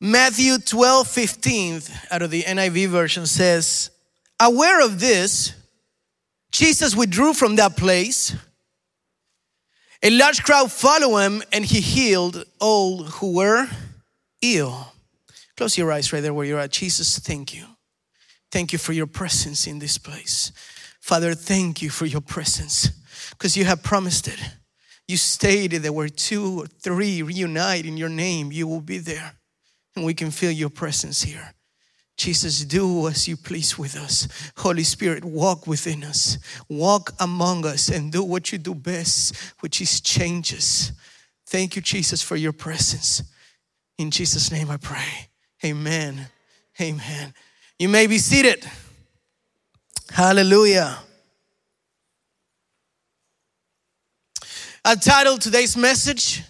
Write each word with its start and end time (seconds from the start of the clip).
Matthew 0.00 0.58
12, 0.58 1.08
15 1.08 1.80
out 2.12 2.22
of 2.22 2.30
the 2.30 2.42
NIV 2.42 2.88
version 2.88 3.26
says, 3.26 3.90
Aware 4.38 4.84
of 4.84 5.00
this, 5.00 5.54
Jesus 6.52 6.94
withdrew 6.94 7.34
from 7.34 7.56
that 7.56 7.76
place. 7.76 8.36
A 10.00 10.10
large 10.10 10.44
crowd 10.44 10.70
followed 10.70 11.18
him 11.18 11.42
and 11.52 11.64
he 11.64 11.80
healed 11.80 12.44
all 12.60 13.02
who 13.02 13.34
were 13.34 13.66
ill. 14.40 14.92
Close 15.56 15.76
your 15.76 15.90
eyes 15.90 16.12
right 16.12 16.20
there 16.20 16.32
where 16.32 16.46
you're 16.46 16.60
at. 16.60 16.70
Jesus, 16.70 17.18
thank 17.18 17.52
you. 17.52 17.64
Thank 18.52 18.72
you 18.72 18.78
for 18.78 18.92
your 18.92 19.08
presence 19.08 19.66
in 19.66 19.80
this 19.80 19.98
place. 19.98 20.52
Father, 21.00 21.34
thank 21.34 21.82
you 21.82 21.90
for 21.90 22.06
your 22.06 22.20
presence 22.20 22.90
because 23.30 23.56
you 23.56 23.64
have 23.64 23.82
promised 23.82 24.28
it. 24.28 24.38
You 25.08 25.16
stated 25.16 25.82
that 25.82 25.92
where 25.92 26.08
two 26.08 26.60
or 26.60 26.66
three 26.66 27.22
reunite 27.22 27.84
in 27.84 27.96
your 27.96 28.08
name, 28.08 28.52
you 28.52 28.68
will 28.68 28.80
be 28.80 28.98
there 28.98 29.37
and 29.98 30.06
we 30.06 30.14
can 30.14 30.30
feel 30.30 30.52
your 30.52 30.70
presence 30.70 31.22
here. 31.22 31.52
Jesus, 32.16 32.64
do 32.64 33.06
as 33.08 33.28
you 33.28 33.36
please 33.36 33.78
with 33.78 33.96
us. 33.96 34.28
Holy 34.56 34.82
Spirit, 34.82 35.24
walk 35.24 35.66
within 35.66 36.02
us, 36.02 36.38
walk 36.68 37.12
among 37.20 37.66
us, 37.66 37.88
and 37.88 38.10
do 38.10 38.22
what 38.24 38.50
you 38.50 38.58
do 38.58 38.74
best, 38.74 39.36
which 39.60 39.80
is 39.80 40.00
changes. 40.00 40.92
Thank 41.46 41.76
you, 41.76 41.82
Jesus, 41.82 42.22
for 42.22 42.36
your 42.36 42.52
presence. 42.52 43.22
In 43.98 44.10
Jesus' 44.10 44.50
name 44.50 44.70
I 44.70 44.76
pray. 44.76 45.28
Amen. 45.64 46.28
Amen. 46.80 47.34
You 47.78 47.88
may 47.88 48.06
be 48.06 48.18
seated. 48.18 48.64
Hallelujah. 50.10 50.98
I 54.84 54.94
titled 54.94 55.40
today's 55.40 55.76
message, 55.76 56.42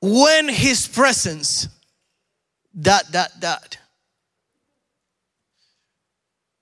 When 0.00 0.48
His 0.48 0.86
Presence, 0.86 1.68
dot, 2.80 3.04
dot, 3.10 3.30
dot 3.40 3.78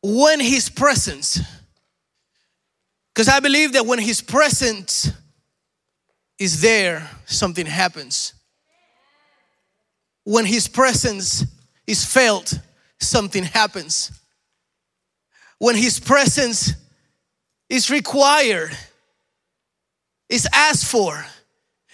when 0.09 0.39
His 0.39 0.69
presence, 0.69 1.41
because 3.13 3.29
I 3.29 3.41
believe 3.41 3.73
that 3.73 3.87
when 3.87 3.99
His 3.99 4.21
presence 4.21 5.11
is 6.39 6.61
there, 6.61 7.11
something 7.25 7.67
happens. 7.67 8.35
When 10.23 10.45
His 10.45 10.69
presence 10.69 11.45
is 11.89 12.05
felt, 12.05 12.55
something 13.01 13.43
happens. 13.43 14.13
When 15.59 15.75
His 15.75 15.99
presence 15.99 16.73
is 17.69 17.91
required, 17.91 18.77
is 20.29 20.47
asked 20.53 20.87
for, 20.87 21.25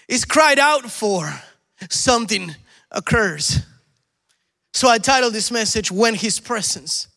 is 0.07 0.23
cried 0.23 0.59
out 0.59 0.91
for, 0.91 1.33
something 1.89 2.53
occurs. 2.91 3.65
So 4.73 4.89
I 4.89 4.97
titled 4.97 5.33
this 5.33 5.51
message, 5.51 5.91
When 5.91 6.15
His 6.15 6.39
Presence. 6.39 7.07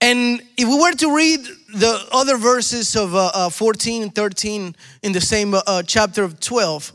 And 0.00 0.40
if 0.56 0.66
we 0.66 0.80
were 0.80 0.92
to 0.92 1.14
read 1.14 1.40
the 1.74 2.08
other 2.10 2.38
verses 2.38 2.96
of 2.96 3.14
uh, 3.14 3.30
uh, 3.34 3.50
14 3.50 4.02
and 4.02 4.14
13 4.14 4.74
in 5.02 5.12
the 5.12 5.20
same 5.20 5.52
uh, 5.52 5.60
uh, 5.66 5.82
chapter 5.82 6.24
of 6.24 6.40
12, 6.40 6.92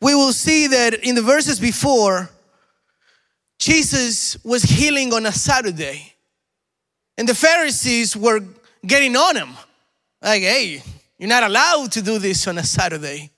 we 0.00 0.14
will 0.14 0.32
see 0.32 0.68
that 0.68 0.94
in 1.02 1.16
the 1.16 1.22
verses 1.22 1.58
before, 1.58 2.30
Jesus 3.58 4.42
was 4.44 4.62
healing 4.62 5.12
on 5.12 5.26
a 5.26 5.32
Saturday. 5.32 6.14
And 7.18 7.28
the 7.28 7.34
Pharisees 7.34 8.16
were 8.16 8.40
getting 8.86 9.16
on 9.16 9.36
him. 9.36 9.50
Like, 10.22 10.42
hey, 10.42 10.82
you're 11.18 11.28
not 11.28 11.42
allowed 11.42 11.92
to 11.92 12.02
do 12.02 12.18
this 12.18 12.46
on 12.46 12.56
a 12.56 12.64
Saturday. 12.64 13.30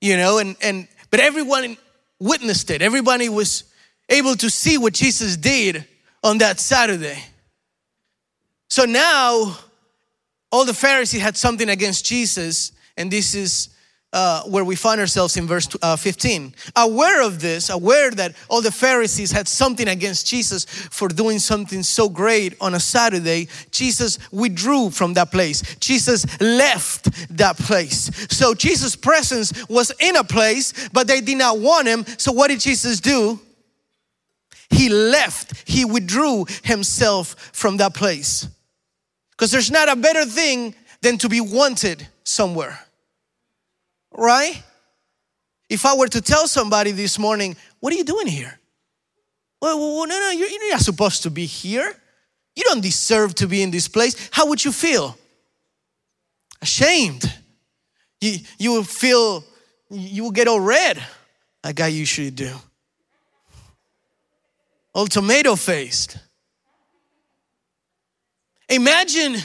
You 0.00 0.16
know, 0.16 0.38
and, 0.38 0.56
and 0.62 0.88
but 1.10 1.20
everyone 1.20 1.76
witnessed 2.18 2.70
it. 2.70 2.82
Everybody 2.82 3.28
was 3.28 3.64
able 4.08 4.34
to 4.36 4.50
see 4.50 4.78
what 4.78 4.92
Jesus 4.92 5.36
did 5.36 5.84
on 6.22 6.38
that 6.38 6.60
Saturday. 6.60 7.22
So 8.68 8.84
now, 8.84 9.58
all 10.50 10.64
the 10.64 10.74
Pharisees 10.74 11.20
had 11.20 11.36
something 11.36 11.68
against 11.68 12.04
Jesus, 12.04 12.72
and 12.96 13.10
this 13.10 13.34
is 13.34 13.68
uh, 14.16 14.40
where 14.44 14.64
we 14.64 14.74
find 14.74 14.98
ourselves 14.98 15.36
in 15.36 15.46
verse 15.46 15.68
uh, 15.82 15.94
15. 15.94 16.54
Aware 16.74 17.22
of 17.22 17.38
this, 17.38 17.68
aware 17.68 18.10
that 18.12 18.34
all 18.48 18.62
the 18.62 18.72
Pharisees 18.72 19.30
had 19.30 19.46
something 19.46 19.86
against 19.86 20.26
Jesus 20.26 20.64
for 20.64 21.06
doing 21.08 21.38
something 21.38 21.82
so 21.82 22.08
great 22.08 22.56
on 22.58 22.72
a 22.72 22.80
Saturday, 22.80 23.46
Jesus 23.70 24.18
withdrew 24.32 24.88
from 24.88 25.12
that 25.14 25.30
place. 25.30 25.76
Jesus 25.80 26.24
left 26.40 27.36
that 27.36 27.58
place. 27.58 28.10
So 28.34 28.54
Jesus' 28.54 28.96
presence 28.96 29.68
was 29.68 29.92
in 30.00 30.16
a 30.16 30.24
place, 30.24 30.88
but 30.94 31.06
they 31.06 31.20
did 31.20 31.36
not 31.36 31.58
want 31.58 31.86
him. 31.86 32.06
So 32.16 32.32
what 32.32 32.48
did 32.48 32.60
Jesus 32.60 33.00
do? 33.00 33.38
He 34.70 34.88
left, 34.88 35.68
he 35.68 35.84
withdrew 35.84 36.46
himself 36.64 37.34
from 37.52 37.76
that 37.76 37.92
place. 37.92 38.48
Because 39.32 39.50
there's 39.50 39.70
not 39.70 39.90
a 39.90 39.96
better 39.96 40.24
thing 40.24 40.74
than 41.02 41.18
to 41.18 41.28
be 41.28 41.42
wanted 41.42 42.08
somewhere. 42.24 42.85
Right? 44.16 44.62
If 45.68 45.84
I 45.84 45.94
were 45.96 46.08
to 46.08 46.20
tell 46.20 46.48
somebody 46.48 46.92
this 46.92 47.18
morning, 47.18 47.56
what 47.80 47.92
are 47.92 47.96
you 47.96 48.04
doing 48.04 48.26
here? 48.26 48.58
Well, 49.60 49.78
well 49.78 50.06
no, 50.06 50.18
no, 50.18 50.30
you're, 50.30 50.48
you're 50.48 50.70
not 50.70 50.80
supposed 50.80 51.22
to 51.24 51.30
be 51.30 51.44
here. 51.44 51.94
You 52.54 52.64
don't 52.64 52.80
deserve 52.80 53.34
to 53.36 53.46
be 53.46 53.62
in 53.62 53.70
this 53.70 53.88
place. 53.88 54.30
How 54.32 54.46
would 54.46 54.64
you 54.64 54.72
feel? 54.72 55.16
Ashamed. 56.62 57.30
You, 58.20 58.38
you 58.58 58.72
will 58.72 58.84
feel, 58.84 59.44
you 59.90 60.22
will 60.22 60.30
get 60.30 60.48
all 60.48 60.60
red, 60.60 61.02
like 61.62 61.80
I 61.80 61.88
usually 61.88 62.30
do. 62.30 62.54
All 64.94 65.06
tomato 65.06 65.56
faced. 65.56 66.16
Imagine 68.70 69.36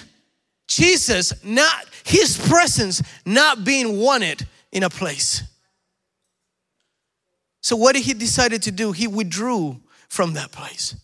Jesus 0.68 1.44
not, 1.44 1.86
his 2.06 2.38
presence 2.48 3.04
not 3.26 3.66
being 3.66 4.00
wanted 4.00 4.48
in 4.72 4.84
a 4.84 4.90
place. 4.90 5.44
So, 7.62 7.76
what 7.76 7.96
did 7.96 8.04
he 8.04 8.14
decided 8.14 8.64
to 8.64 8.72
do? 8.72 8.92
He 8.92 9.08
withdrew 9.08 9.80
from 10.10 10.34
that 10.34 10.52
place. 10.52 10.96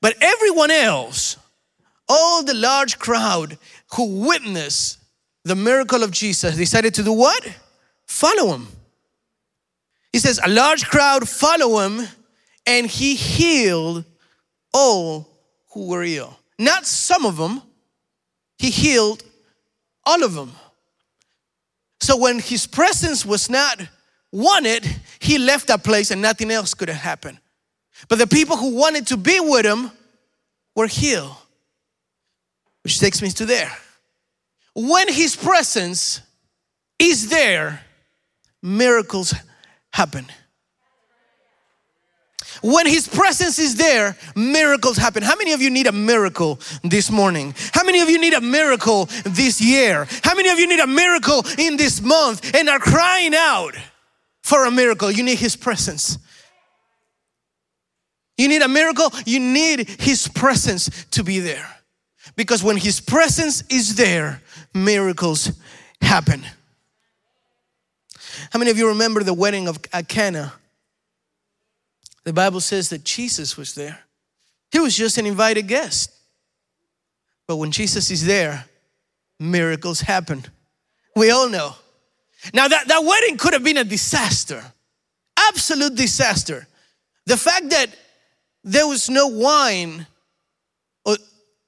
But 0.00 0.16
everyone 0.20 0.70
else, 0.70 1.36
all 2.08 2.42
the 2.42 2.54
large 2.54 2.98
crowd 2.98 3.58
who 3.94 4.26
witnessed 4.26 4.98
the 5.44 5.54
miracle 5.54 6.02
of 6.02 6.10
Jesus, 6.10 6.56
decided 6.56 6.94
to 6.94 7.02
do 7.02 7.12
what? 7.12 7.46
Follow 8.06 8.54
him. 8.54 8.68
He 10.12 10.18
says, 10.18 10.40
a 10.42 10.48
large 10.48 10.86
crowd 10.86 11.28
follow 11.28 11.80
him, 11.80 12.06
and 12.66 12.86
he 12.86 13.14
healed 13.14 14.04
all 14.72 15.28
who 15.72 15.88
were 15.88 16.02
ill. 16.02 16.38
Not 16.58 16.86
some 16.86 17.26
of 17.26 17.36
them, 17.36 17.62
he 18.56 18.70
healed 18.70 19.22
all 20.04 20.24
of 20.24 20.34
them. 20.34 20.52
So 22.00 22.16
when 22.16 22.38
his 22.38 22.66
presence 22.66 23.24
was 23.26 23.50
not 23.50 23.80
wanted, 24.32 24.84
he 25.18 25.38
left 25.38 25.68
that 25.68 25.84
place 25.84 26.10
and 26.10 26.22
nothing 26.22 26.50
else 26.50 26.74
could 26.74 26.88
have 26.88 26.98
happened. 26.98 27.38
But 28.08 28.18
the 28.18 28.26
people 28.26 28.56
who 28.56 28.74
wanted 28.74 29.08
to 29.08 29.16
be 29.16 29.40
with 29.40 29.66
him 29.66 29.90
were 30.76 30.86
healed. 30.86 31.34
Which 32.82 33.00
takes 33.00 33.20
me 33.20 33.30
to 33.30 33.44
there. 33.44 33.72
When 34.74 35.12
his 35.12 35.34
presence 35.34 36.20
is 36.98 37.28
there, 37.28 37.82
miracles 38.62 39.34
happen. 39.92 40.26
When 42.62 42.86
His 42.86 43.06
presence 43.06 43.58
is 43.58 43.76
there, 43.76 44.16
miracles 44.34 44.96
happen. 44.96 45.22
How 45.22 45.36
many 45.36 45.52
of 45.52 45.60
you 45.60 45.70
need 45.70 45.86
a 45.86 45.92
miracle 45.92 46.58
this 46.82 47.10
morning? 47.10 47.54
How 47.72 47.84
many 47.84 48.00
of 48.00 48.10
you 48.10 48.20
need 48.20 48.34
a 48.34 48.40
miracle 48.40 49.06
this 49.24 49.60
year? 49.60 50.06
How 50.22 50.34
many 50.34 50.48
of 50.48 50.58
you 50.58 50.66
need 50.66 50.80
a 50.80 50.86
miracle 50.86 51.44
in 51.58 51.76
this 51.76 52.00
month 52.00 52.54
and 52.54 52.68
are 52.68 52.78
crying 52.78 53.34
out 53.34 53.74
for 54.42 54.64
a 54.64 54.70
miracle? 54.70 55.10
You 55.10 55.22
need 55.22 55.38
His 55.38 55.56
presence. 55.56 56.18
You 58.36 58.48
need 58.48 58.62
a 58.62 58.68
miracle, 58.68 59.12
you 59.26 59.40
need 59.40 59.88
His 60.00 60.28
presence 60.28 61.06
to 61.10 61.24
be 61.24 61.40
there. 61.40 61.68
Because 62.36 62.62
when 62.62 62.76
His 62.76 63.00
presence 63.00 63.62
is 63.68 63.96
there, 63.96 64.42
miracles 64.72 65.52
happen. 66.00 66.44
How 68.50 68.58
many 68.58 68.70
of 68.70 68.78
you 68.78 68.88
remember 68.88 69.22
the 69.22 69.34
wedding 69.34 69.66
of 69.66 69.80
Cana? 70.06 70.52
The 72.24 72.32
Bible 72.32 72.60
says 72.60 72.88
that 72.90 73.04
Jesus 73.04 73.56
was 73.56 73.74
there. 73.74 74.00
He 74.70 74.78
was 74.78 74.96
just 74.96 75.18
an 75.18 75.26
invited 75.26 75.66
guest. 75.66 76.12
But 77.46 77.56
when 77.56 77.70
Jesus 77.70 78.10
is 78.10 78.26
there, 78.26 78.66
miracles 79.40 80.00
happen. 80.00 80.44
We 81.16 81.30
all 81.30 81.48
know. 81.48 81.74
Now, 82.52 82.68
that, 82.68 82.88
that 82.88 83.04
wedding 83.04 83.38
could 83.38 83.54
have 83.54 83.64
been 83.64 83.78
a 83.78 83.84
disaster, 83.84 84.62
absolute 85.36 85.94
disaster. 85.94 86.66
The 87.26 87.36
fact 87.36 87.70
that 87.70 87.88
there 88.62 88.86
was 88.86 89.08
no 89.08 89.28
wine, 89.28 90.06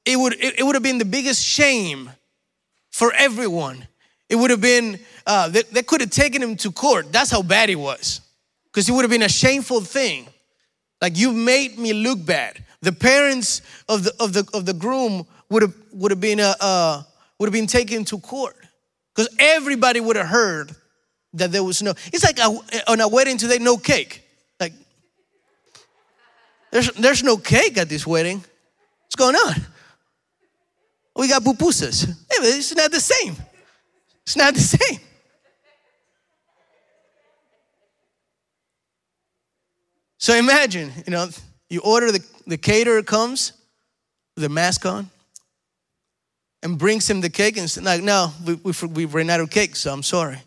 it 0.04 0.16
would, 0.16 0.36
it, 0.38 0.62
would 0.64 0.74
have 0.74 0.82
been 0.82 0.98
the 0.98 1.04
biggest 1.04 1.42
shame 1.44 2.10
for 2.90 3.12
everyone. 3.14 3.86
It 4.28 4.36
would 4.36 4.50
have 4.50 4.60
been, 4.60 4.98
uh, 5.26 5.48
they, 5.48 5.62
they 5.62 5.82
could 5.82 6.02
have 6.02 6.10
taken 6.10 6.42
him 6.42 6.56
to 6.56 6.70
court. 6.70 7.12
That's 7.12 7.30
how 7.30 7.42
bad 7.42 7.68
he 7.68 7.76
was. 7.76 8.20
because 8.66 8.88
it 8.88 8.92
would 8.92 9.02
have 9.02 9.10
been 9.10 9.22
a 9.22 9.28
shameful 9.28 9.80
thing. 9.80 10.26
Like 11.00 11.16
you've 11.16 11.36
made 11.36 11.78
me 11.78 11.92
look 11.92 12.24
bad. 12.24 12.64
The 12.82 12.92
parents 12.92 13.62
of 13.88 14.04
the 14.04 14.14
of 14.20 14.32
the 14.32 14.48
of 14.54 14.66
the 14.66 14.74
groom 14.74 15.26
would 15.48 15.62
have 15.62 15.74
would 15.92 16.10
have 16.10 16.20
been 16.20 16.40
uh, 16.40 16.54
uh 16.60 17.02
would 17.38 17.46
have 17.46 17.52
been 17.52 17.66
taken 17.66 18.04
to 18.06 18.18
court 18.18 18.56
because 19.14 19.34
everybody 19.38 20.00
would 20.00 20.16
have 20.16 20.28
heard 20.28 20.74
that 21.34 21.52
there 21.52 21.64
was 21.64 21.82
no. 21.82 21.94
It's 22.12 22.24
like 22.24 22.38
a, 22.38 22.90
on 22.90 23.00
a 23.00 23.08
wedding 23.08 23.38
today, 23.38 23.58
no 23.58 23.76
cake. 23.76 24.22
Like 24.58 24.72
there's 26.70 26.90
there's 26.92 27.22
no 27.22 27.36
cake 27.36 27.78
at 27.78 27.88
this 27.88 28.06
wedding. 28.06 28.38
What's 28.38 29.16
going 29.16 29.36
on? 29.36 29.54
We 31.16 31.28
got 31.28 31.42
pupusas. 31.42 32.14
It's 32.30 32.74
not 32.74 32.90
the 32.90 33.00
same. 33.00 33.36
It's 34.22 34.36
not 34.36 34.54
the 34.54 34.60
same. 34.60 35.00
So 40.20 40.34
imagine, 40.34 40.92
you 41.06 41.10
know, 41.10 41.28
you 41.70 41.80
order 41.80 42.12
the, 42.12 42.22
the 42.46 42.58
caterer 42.58 43.02
comes 43.02 43.54
with 44.36 44.50
mask 44.50 44.84
on 44.84 45.08
and 46.62 46.78
brings 46.78 47.08
him 47.08 47.22
the 47.22 47.30
cake 47.30 47.56
and 47.56 47.74
like, 47.82 48.02
no, 48.02 48.30
we, 48.44 48.54
we, 48.54 48.72
we 48.86 49.04
ran 49.06 49.30
out 49.30 49.40
of 49.40 49.50
cake, 49.50 49.74
so 49.74 49.90
I'm 49.90 50.02
sorry. 50.02 50.38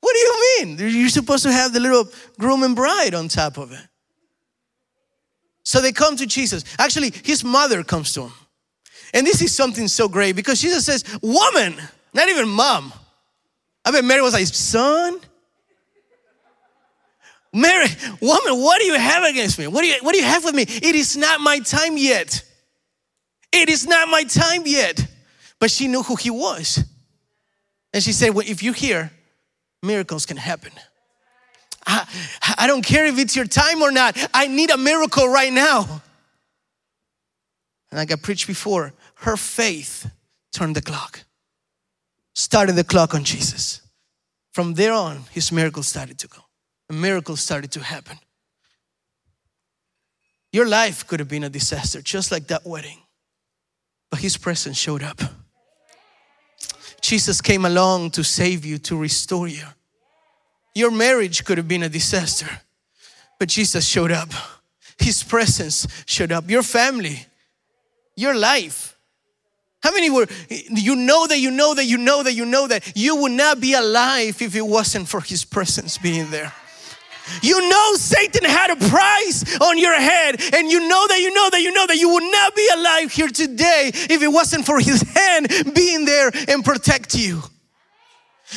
What 0.00 0.14
do 0.14 0.18
you 0.18 0.64
mean? 0.64 0.78
You're 0.78 1.10
supposed 1.10 1.42
to 1.42 1.52
have 1.52 1.74
the 1.74 1.80
little 1.80 2.08
groom 2.38 2.62
and 2.62 2.74
bride 2.74 3.14
on 3.14 3.28
top 3.28 3.58
of 3.58 3.70
it. 3.70 3.86
So 5.62 5.82
they 5.82 5.92
come 5.92 6.16
to 6.16 6.26
Jesus. 6.26 6.64
Actually, 6.78 7.12
his 7.22 7.44
mother 7.44 7.84
comes 7.84 8.14
to 8.14 8.22
him. 8.22 8.32
And 9.12 9.26
this 9.26 9.42
is 9.42 9.54
something 9.54 9.88
so 9.88 10.08
great 10.08 10.36
because 10.36 10.58
Jesus 10.58 10.86
says, 10.86 11.04
Woman, 11.20 11.74
not 12.14 12.30
even 12.30 12.48
mom. 12.48 12.94
I 13.84 13.90
bet 13.90 14.06
Mary 14.06 14.22
was 14.22 14.32
like, 14.32 14.46
Son, 14.46 15.20
Mary, 17.52 17.88
woman, 18.20 18.62
what 18.62 18.80
do 18.80 18.86
you 18.86 18.98
have 18.98 19.24
against 19.24 19.58
me? 19.58 19.66
What 19.66 19.82
do 19.82 19.88
you, 19.88 19.96
what 20.02 20.12
do 20.12 20.18
you 20.18 20.24
have 20.24 20.44
with 20.44 20.54
me? 20.54 20.62
It 20.62 20.94
is 20.94 21.16
not 21.16 21.40
my 21.40 21.58
time 21.58 21.96
yet. 21.96 22.44
It 23.52 23.68
is 23.68 23.86
not 23.86 24.08
my 24.08 24.22
time 24.22 24.62
yet. 24.66 25.04
But 25.58 25.70
she 25.70 25.88
knew 25.88 26.02
who 26.02 26.14
he 26.14 26.30
was. 26.30 26.84
And 27.92 28.02
she 28.02 28.12
said, 28.12 28.30
Well, 28.30 28.46
if 28.46 28.62
you 28.62 28.72
hear, 28.72 29.10
miracles 29.82 30.26
can 30.26 30.36
happen. 30.36 30.72
I, 31.86 32.06
I 32.56 32.66
don't 32.66 32.84
care 32.84 33.06
if 33.06 33.18
it's 33.18 33.34
your 33.34 33.46
time 33.46 33.82
or 33.82 33.90
not. 33.90 34.16
I 34.32 34.46
need 34.46 34.70
a 34.70 34.76
miracle 34.76 35.26
right 35.28 35.52
now. 35.52 36.02
And 37.90 37.98
like 37.98 38.12
I 38.12 38.16
preached 38.16 38.46
before, 38.46 38.92
her 39.16 39.36
faith 39.36 40.08
turned 40.52 40.76
the 40.76 40.82
clock, 40.82 41.24
started 42.34 42.74
the 42.74 42.84
clock 42.84 43.12
on 43.12 43.24
Jesus. 43.24 43.82
From 44.52 44.74
there 44.74 44.92
on, 44.92 45.24
his 45.32 45.50
miracles 45.50 45.88
started 45.88 46.18
to 46.18 46.28
go 46.28 46.42
a 46.90 46.92
miracle 46.92 47.36
started 47.36 47.70
to 47.70 47.80
happen. 47.80 48.18
Your 50.52 50.66
life 50.66 51.06
could 51.06 51.20
have 51.20 51.28
been 51.28 51.44
a 51.44 51.48
disaster, 51.48 52.02
just 52.02 52.32
like 52.32 52.48
that 52.48 52.66
wedding, 52.66 52.98
but 54.10 54.18
His 54.18 54.36
presence 54.36 54.76
showed 54.76 55.04
up. 55.04 55.20
Jesus 57.00 57.40
came 57.40 57.64
along 57.64 58.10
to 58.10 58.24
save 58.24 58.66
you, 58.66 58.78
to 58.78 58.96
restore 58.96 59.46
you. 59.46 59.62
Your 60.74 60.90
marriage 60.90 61.44
could 61.44 61.58
have 61.58 61.68
been 61.68 61.84
a 61.84 61.88
disaster, 61.88 62.48
but 63.38 63.48
Jesus 63.48 63.86
showed 63.86 64.10
up. 64.10 64.30
His 64.98 65.22
presence 65.22 65.86
showed 66.06 66.32
up. 66.32 66.50
Your 66.50 66.64
family, 66.64 67.24
your 68.16 68.34
life. 68.34 68.98
How 69.82 69.92
many 69.92 70.10
were, 70.10 70.26
you 70.48 70.96
know 70.96 71.26
that 71.28 71.38
you 71.38 71.52
know 71.52 71.72
that 71.72 71.86
you 71.86 71.96
know 71.96 72.22
that 72.24 72.34
you 72.34 72.44
know 72.44 72.66
that 72.66 72.92
you 72.96 73.16
would 73.16 73.32
not 73.32 73.60
be 73.60 73.74
alive 73.74 74.42
if 74.42 74.54
it 74.56 74.66
wasn't 74.66 75.08
for 75.08 75.20
His 75.20 75.44
presence 75.44 75.96
being 75.96 76.30
there? 76.30 76.52
You 77.42 77.68
know 77.68 77.94
Satan 77.94 78.44
had 78.44 78.70
a 78.70 78.76
price 78.76 79.60
on 79.60 79.78
your 79.78 79.94
head, 79.94 80.40
and 80.54 80.70
you 80.70 80.88
know 80.88 81.06
that 81.08 81.20
you 81.20 81.32
know 81.32 81.50
that 81.50 81.60
you 81.60 81.72
know 81.72 81.86
that 81.86 81.96
you 81.96 82.08
would 82.10 82.30
not 82.30 82.54
be 82.54 82.68
alive 82.74 83.12
here 83.12 83.28
today 83.28 83.90
if 83.94 84.22
it 84.22 84.28
wasn't 84.28 84.66
for 84.66 84.80
his 84.80 85.02
hand 85.02 85.48
being 85.74 86.04
there 86.04 86.30
and 86.48 86.64
protect 86.64 87.14
you. 87.14 87.42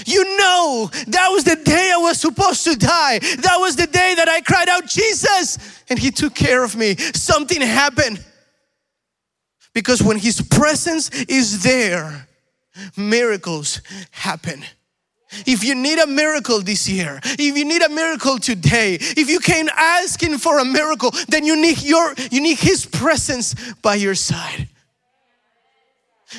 You 0.05 0.37
know, 0.37 0.89
that 1.07 1.29
was 1.29 1.43
the 1.43 1.55
day 1.55 1.91
I 1.93 1.97
was 1.97 2.19
supposed 2.19 2.63
to 2.63 2.75
die. 2.75 3.19
That 3.19 3.57
was 3.59 3.75
the 3.75 3.85
day 3.85 4.15
that 4.15 4.27
I 4.27 4.41
cried 4.41 4.67
out, 4.67 4.87
Jesus, 4.87 5.57
and 5.89 5.99
He 5.99 6.09
took 6.09 6.33
care 6.33 6.63
of 6.63 6.75
me. 6.75 6.95
Something 6.95 7.61
happened. 7.61 8.23
Because 9.73 10.01
when 10.01 10.17
His 10.17 10.41
presence 10.41 11.09
is 11.25 11.63
there, 11.63 12.27
miracles 12.97 13.81
happen. 14.09 14.63
If 15.45 15.63
you 15.63 15.75
need 15.75 15.99
a 15.99 16.07
miracle 16.07 16.61
this 16.61 16.87
year, 16.87 17.19
if 17.23 17.57
you 17.57 17.65
need 17.65 17.81
a 17.81 17.89
miracle 17.89 18.37
today, 18.37 18.95
if 18.99 19.29
you 19.29 19.39
came 19.39 19.69
asking 19.69 20.37
for 20.37 20.59
a 20.59 20.65
miracle, 20.65 21.11
then 21.27 21.45
you 21.45 21.59
need 21.59 21.81
your 21.81 22.13
you 22.31 22.41
need 22.41 22.59
his 22.59 22.85
presence 22.85 23.55
by 23.81 23.95
your 23.95 24.15
side. 24.15 24.67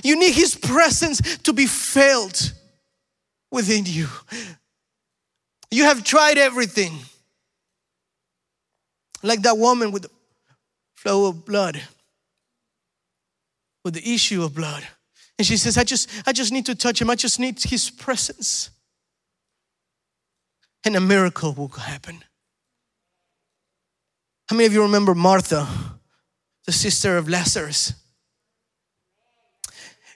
You 0.02 0.18
need 0.18 0.34
his 0.34 0.54
presence 0.54 1.38
to 1.38 1.52
be 1.52 1.66
felt 1.66 2.52
within 3.50 3.84
you. 3.86 4.08
You 5.70 5.84
have 5.84 6.04
tried 6.04 6.38
everything. 6.38 6.92
Like 9.22 9.42
that 9.42 9.56
woman 9.56 9.90
with 9.90 10.02
the 10.02 10.10
flow 10.94 11.26
of 11.26 11.44
blood, 11.44 11.80
with 13.84 13.94
the 13.94 14.14
issue 14.14 14.42
of 14.42 14.54
blood. 14.54 14.86
And 15.38 15.46
she 15.46 15.56
says, 15.56 15.78
I 15.78 15.84
just, 15.84 16.08
I 16.26 16.32
just 16.32 16.52
need 16.52 16.66
to 16.66 16.74
touch 16.74 17.00
him. 17.00 17.08
I 17.08 17.14
just 17.14 17.40
need 17.40 17.62
his 17.62 17.90
presence 17.90 18.70
and 20.84 20.96
a 20.96 21.00
miracle 21.00 21.52
will 21.52 21.68
happen. 21.68 22.22
How 24.48 24.56
many 24.56 24.66
of 24.66 24.72
you 24.72 24.82
remember 24.82 25.14
Martha, 25.14 25.66
the 26.66 26.72
sister 26.72 27.16
of 27.16 27.28
Lazarus? 27.28 27.94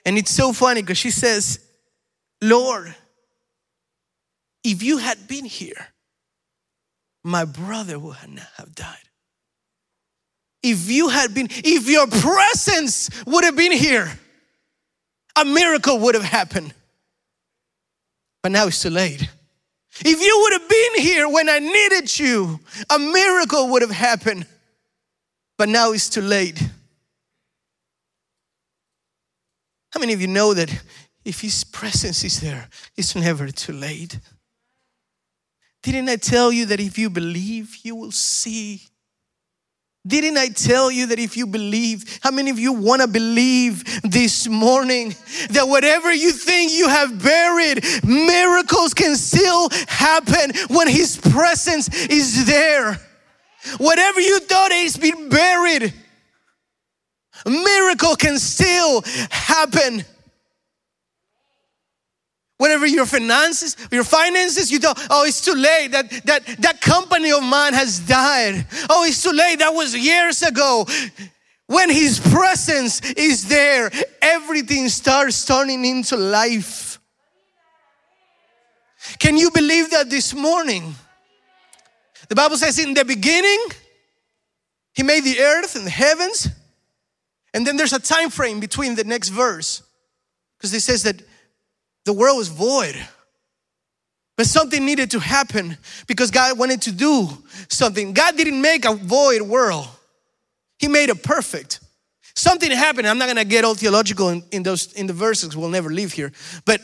And 0.05 0.17
it's 0.17 0.31
so 0.31 0.53
funny 0.53 0.81
because 0.81 0.97
she 0.97 1.11
says, 1.11 1.59
Lord, 2.41 2.95
if 4.63 4.83
you 4.83 4.97
had 4.97 5.27
been 5.27 5.45
here, 5.45 5.87
my 7.23 7.45
brother 7.45 7.99
would 7.99 8.17
not 8.27 8.47
have 8.57 8.73
died. 8.75 8.97
If 10.61 10.89
you 10.89 11.09
had 11.09 11.33
been, 11.33 11.47
if 11.49 11.89
your 11.89 12.07
presence 12.07 13.09
would 13.25 13.43
have 13.43 13.55
been 13.55 13.71
here, 13.71 14.11
a 15.35 15.45
miracle 15.45 15.99
would 15.99 16.15
have 16.15 16.23
happened. 16.23 16.73
But 18.41 18.51
now 18.51 18.67
it's 18.67 18.81
too 18.81 18.89
late. 18.89 19.29
If 20.05 20.21
you 20.21 20.39
would 20.43 20.53
have 20.53 20.69
been 20.69 21.03
here 21.03 21.27
when 21.27 21.49
I 21.49 21.59
needed 21.59 22.19
you, 22.19 22.59
a 22.89 22.99
miracle 22.99 23.69
would 23.69 23.81
have 23.81 23.91
happened. 23.91 24.45
But 25.57 25.69
now 25.69 25.91
it's 25.91 26.09
too 26.09 26.21
late. 26.21 26.61
How 29.91 29.99
many 29.99 30.13
of 30.13 30.21
you 30.21 30.27
know 30.27 30.53
that 30.53 30.83
if 31.25 31.41
His 31.41 31.63
presence 31.63 32.23
is 32.23 32.39
there, 32.39 32.69
it's 32.95 33.15
never 33.15 33.49
too 33.49 33.73
late? 33.73 34.19
Didn't 35.83 36.09
I 36.09 36.17
tell 36.17 36.51
you 36.51 36.65
that 36.67 36.79
if 36.79 36.97
you 36.97 37.09
believe, 37.09 37.77
you 37.83 37.95
will 37.95 38.11
see 38.11 38.83
didn't 40.07 40.37
I 40.37 40.47
tell 40.49 40.89
you 40.89 41.07
that 41.07 41.19
if 41.19 41.35
you 41.35 41.45
believe, 41.45 42.19
how 42.21 42.31
many 42.31 42.49
of 42.49 42.57
you 42.57 42.73
want 42.73 43.01
to 43.01 43.07
believe 43.07 43.83
this 44.01 44.47
morning 44.47 45.13
that 45.49 45.67
whatever 45.67 46.11
you 46.13 46.31
think 46.31 46.71
you 46.71 46.87
have 46.87 47.21
buried, 47.21 47.83
miracles 48.03 48.93
can 48.93 49.15
still 49.15 49.69
happen 49.87 50.51
when 50.69 50.87
His 50.87 51.17
presence 51.17 51.89
is 52.05 52.45
there? 52.45 52.99
Whatever 53.77 54.21
you 54.21 54.39
thought 54.39 54.71
has 54.71 54.95
been 54.95 55.27
buried, 55.27 55.93
miracle 57.45 58.15
can 58.15 58.39
still 58.39 59.03
happen. 59.29 60.05
Whenever 62.59 62.85
your 62.85 63.05
finances, 63.05 63.77
your 63.89 64.03
finances, 64.03 64.69
you 64.69 64.79
thought, 64.79 64.99
oh, 65.09 65.23
it's 65.23 65.39
too 65.39 65.55
late. 65.55 65.91
That 65.93 66.09
that 66.25 66.45
that 66.59 66.81
company 66.81 67.31
of 67.31 67.41
mine 67.41 67.73
has 67.73 67.99
died. 67.99 68.65
Oh, 68.89 69.05
it's 69.05 69.23
too 69.23 69.31
late. 69.31 69.59
That 69.59 69.73
was 69.73 69.95
years 69.95 70.41
ago. 70.41 70.85
When 71.67 71.89
his 71.89 72.19
presence 72.19 72.99
is 73.11 73.47
there, 73.47 73.89
everything 74.21 74.89
starts 74.89 75.45
turning 75.45 75.85
into 75.85 76.17
life. 76.17 76.99
Can 79.19 79.37
you 79.37 79.51
believe 79.51 79.91
that 79.91 80.09
this 80.09 80.33
morning? 80.33 80.95
The 82.27 82.35
Bible 82.35 82.57
says 82.57 82.77
in 82.77 82.93
the 82.93 83.05
beginning, 83.05 83.59
he 84.93 85.03
made 85.03 85.23
the 85.23 85.39
earth 85.39 85.77
and 85.77 85.85
the 85.85 85.91
heavens. 85.91 86.49
And 87.53 87.65
then 87.65 87.77
there's 87.77 87.93
a 87.93 87.99
time 87.99 88.29
frame 88.29 88.59
between 88.59 88.95
the 88.95 89.05
next 89.05 89.29
verse. 89.29 89.81
Because 90.57 90.73
it 90.73 90.81
says 90.81 91.03
that 91.03 91.21
the 92.05 92.13
world 92.13 92.37
was 92.37 92.47
void. 92.47 92.95
But 94.37 94.45
something 94.45 94.85
needed 94.85 95.11
to 95.11 95.19
happen 95.19 95.77
because 96.07 96.31
God 96.31 96.57
wanted 96.57 96.83
to 96.83 96.91
do 96.91 97.27
something. 97.67 98.13
God 98.13 98.37
didn't 98.37 98.61
make 98.61 98.85
a 98.85 98.95
void 98.95 99.41
world, 99.41 99.87
He 100.77 100.87
made 100.87 101.09
it 101.09 101.23
perfect. 101.23 101.79
Something 102.35 102.71
happened. 102.71 103.05
I'm 103.05 103.17
not 103.17 103.27
gonna 103.27 103.43
get 103.43 103.65
all 103.65 103.75
theological 103.75 104.29
in, 104.29 104.43
in 104.51 104.63
those 104.63 104.93
in 104.93 105.07
the 105.07 105.13
verses, 105.13 105.57
we'll 105.57 105.69
never 105.69 105.89
leave 105.89 106.13
here. 106.13 106.31
But 106.65 106.79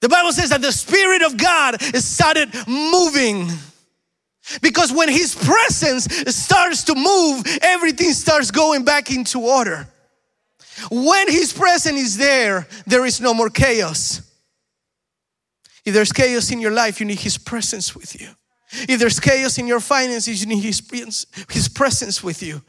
the 0.00 0.08
Bible 0.08 0.32
says 0.32 0.50
that 0.50 0.60
the 0.60 0.72
Spirit 0.72 1.22
of 1.22 1.36
God 1.36 1.80
started 1.80 2.52
moving 2.66 3.48
Because 4.60 4.92
when 4.92 5.08
His 5.08 5.34
presence 5.34 6.04
starts 6.34 6.84
to 6.84 6.94
move, 6.94 7.44
everything 7.62 8.12
starts 8.12 8.50
going 8.50 8.84
back 8.84 9.10
into 9.10 9.40
order. 9.40 9.88
When 10.90 11.30
His 11.30 11.52
presence 11.52 12.00
is 12.00 12.16
there, 12.16 12.66
there 12.86 13.04
is 13.06 13.20
no 13.20 13.34
more 13.34 13.50
chaos. 13.50 14.20
If 15.84 15.94
there's 15.94 16.12
chaos 16.12 16.50
in 16.50 16.60
your 16.60 16.70
life, 16.70 17.00
you 17.00 17.06
need 17.06 17.20
His 17.20 17.38
presence 17.38 17.94
with 17.94 18.20
you. 18.20 18.28
If 18.88 19.00
there's 19.00 19.20
chaos 19.20 19.58
in 19.58 19.66
your 19.66 19.80
finances, 19.80 20.40
you 20.40 20.46
need 20.46 20.62
His, 20.62 21.26
his 21.50 21.68
presence 21.68 22.22
with 22.22 22.42
you. 22.42 22.62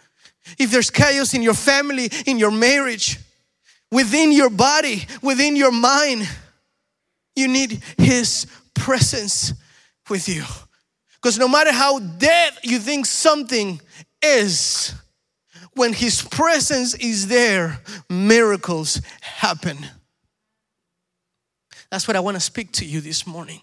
If 0.59 0.71
there's 0.71 0.89
chaos 0.89 1.33
in 1.33 1.41
your 1.41 1.53
family, 1.53 2.09
in 2.25 2.37
your 2.37 2.51
marriage, 2.51 3.19
within 3.91 4.31
your 4.31 4.49
body, 4.49 5.05
within 5.21 5.55
your 5.55 5.71
mind, 5.71 6.27
you 7.35 7.47
need 7.47 7.81
His 7.97 8.47
presence 8.73 9.53
with 10.09 10.27
you. 10.27 10.43
Because 11.15 11.39
no 11.39 11.47
matter 11.47 11.71
how 11.71 11.99
dead 11.99 12.53
you 12.63 12.79
think 12.79 13.05
something 13.05 13.79
is, 14.21 14.93
when 15.75 15.93
His 15.93 16.21
presence 16.21 16.93
is 16.95 17.27
there, 17.27 17.81
miracles 18.09 19.01
happen. 19.21 19.77
That's 21.93 22.07
what 22.07 22.17
I 22.17 22.21
want 22.21 22.33
to 22.37 22.41
speak 22.41 22.71
to 22.71 22.85
you 22.85 23.01
this 23.01 23.27
morning 23.27 23.61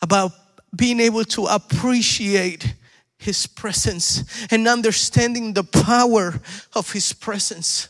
about 0.00 0.30
being 0.76 1.00
able 1.00 1.24
to 1.24 1.46
appreciate 1.46 2.72
His 3.18 3.48
presence 3.48 4.46
and 4.52 4.68
understanding 4.68 5.54
the 5.54 5.64
power 5.64 6.40
of 6.72 6.92
His 6.92 7.12
presence. 7.12 7.88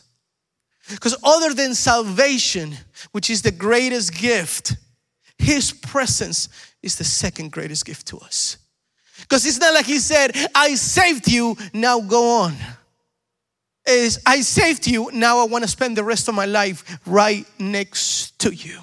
Because 0.89 1.15
other 1.23 1.53
than 1.53 1.75
salvation, 1.75 2.73
which 3.11 3.29
is 3.29 3.43
the 3.43 3.51
greatest 3.51 4.15
gift, 4.15 4.75
His 5.37 5.71
presence 5.71 6.49
is 6.81 6.95
the 6.95 7.03
second 7.03 7.51
greatest 7.51 7.85
gift 7.85 8.07
to 8.07 8.17
us. 8.17 8.57
Because 9.19 9.45
it's 9.45 9.59
not 9.59 9.75
like 9.75 9.85
He 9.85 9.99
said, 9.99 10.31
I 10.55 10.73
saved 10.73 11.27
you, 11.27 11.55
now 11.73 11.99
go 11.99 12.39
on. 12.39 12.55
Is 13.87 14.19
I 14.25 14.41
saved 14.41 14.85
you, 14.85 15.09
now 15.13 15.39
I 15.39 15.45
want 15.45 15.63
to 15.63 15.69
spend 15.69 15.95
the 15.95 16.03
rest 16.03 16.27
of 16.27 16.35
my 16.35 16.45
life 16.45 16.99
right 17.05 17.45
next 17.57 18.37
to 18.39 18.53
you. 18.53 18.81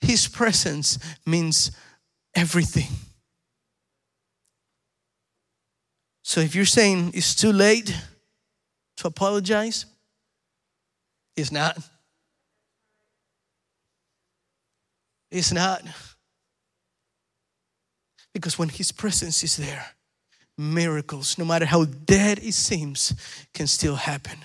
His 0.00 0.28
presence 0.28 0.98
means 1.26 1.72
everything. 2.34 2.88
So 6.22 6.40
if 6.40 6.54
you're 6.54 6.64
saying 6.64 7.10
it's 7.14 7.34
too 7.34 7.52
late 7.52 7.92
to 8.98 9.08
apologize, 9.08 9.86
it's 11.36 11.50
not. 11.50 11.76
It's 15.30 15.52
not. 15.52 15.82
Because 18.32 18.58
when 18.58 18.68
His 18.68 18.92
presence 18.92 19.42
is 19.42 19.56
there, 19.56 19.95
miracles, 20.58 21.38
no 21.38 21.44
matter 21.44 21.66
how 21.66 21.84
dead 21.84 22.38
it 22.38 22.54
seems, 22.54 23.12
can 23.52 23.66
still 23.66 23.96
happen. 23.96 24.38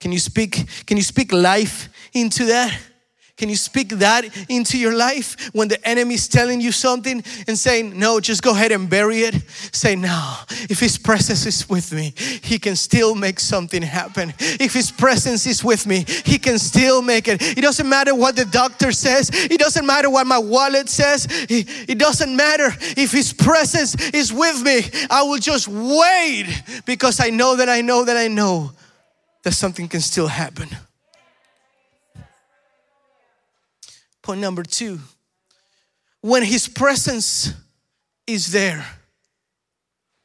Can 0.00 0.12
you 0.12 0.18
speak, 0.18 0.66
can 0.86 0.96
you 0.96 1.02
speak 1.02 1.32
life 1.32 1.88
into 2.14 2.46
that? 2.46 2.78
Can 3.40 3.48
you 3.48 3.56
speak 3.56 3.88
that 4.00 4.26
into 4.50 4.76
your 4.76 4.94
life 4.94 5.48
when 5.54 5.68
the 5.68 5.88
enemy 5.88 6.16
is 6.16 6.28
telling 6.28 6.60
you 6.60 6.72
something 6.72 7.24
and 7.48 7.58
saying, 7.58 7.98
No, 7.98 8.20
just 8.20 8.42
go 8.42 8.50
ahead 8.50 8.70
and 8.70 8.90
bury 8.90 9.20
it? 9.20 9.34
Say, 9.72 9.96
No, 9.96 10.36
if 10.68 10.78
His 10.78 10.98
presence 10.98 11.46
is 11.46 11.66
with 11.66 11.90
me, 11.90 12.12
He 12.18 12.58
can 12.58 12.76
still 12.76 13.14
make 13.14 13.40
something 13.40 13.80
happen. 13.80 14.34
If 14.38 14.74
His 14.74 14.90
presence 14.90 15.46
is 15.46 15.64
with 15.64 15.86
me, 15.86 16.04
He 16.26 16.36
can 16.36 16.58
still 16.58 17.00
make 17.00 17.28
it. 17.28 17.40
It 17.56 17.62
doesn't 17.62 17.88
matter 17.88 18.14
what 18.14 18.36
the 18.36 18.44
doctor 18.44 18.92
says, 18.92 19.30
it 19.32 19.58
doesn't 19.58 19.86
matter 19.86 20.10
what 20.10 20.26
my 20.26 20.36
wallet 20.36 20.90
says, 20.90 21.26
it 21.30 21.96
doesn't 21.98 22.36
matter 22.36 22.68
if 22.94 23.10
His 23.10 23.32
presence 23.32 23.94
is 24.10 24.34
with 24.34 24.62
me. 24.62 24.82
I 25.08 25.22
will 25.22 25.38
just 25.38 25.66
wait 25.66 26.62
because 26.84 27.20
I 27.20 27.30
know 27.30 27.56
that 27.56 27.70
I 27.70 27.80
know 27.80 28.04
that 28.04 28.18
I 28.18 28.28
know 28.28 28.72
that 29.44 29.52
something 29.52 29.88
can 29.88 30.02
still 30.02 30.28
happen. 30.28 30.68
Point 34.30 34.42
number 34.42 34.62
two 34.62 35.00
when 36.20 36.44
His 36.44 36.68
presence 36.68 37.52
is 38.28 38.52
there, 38.52 38.86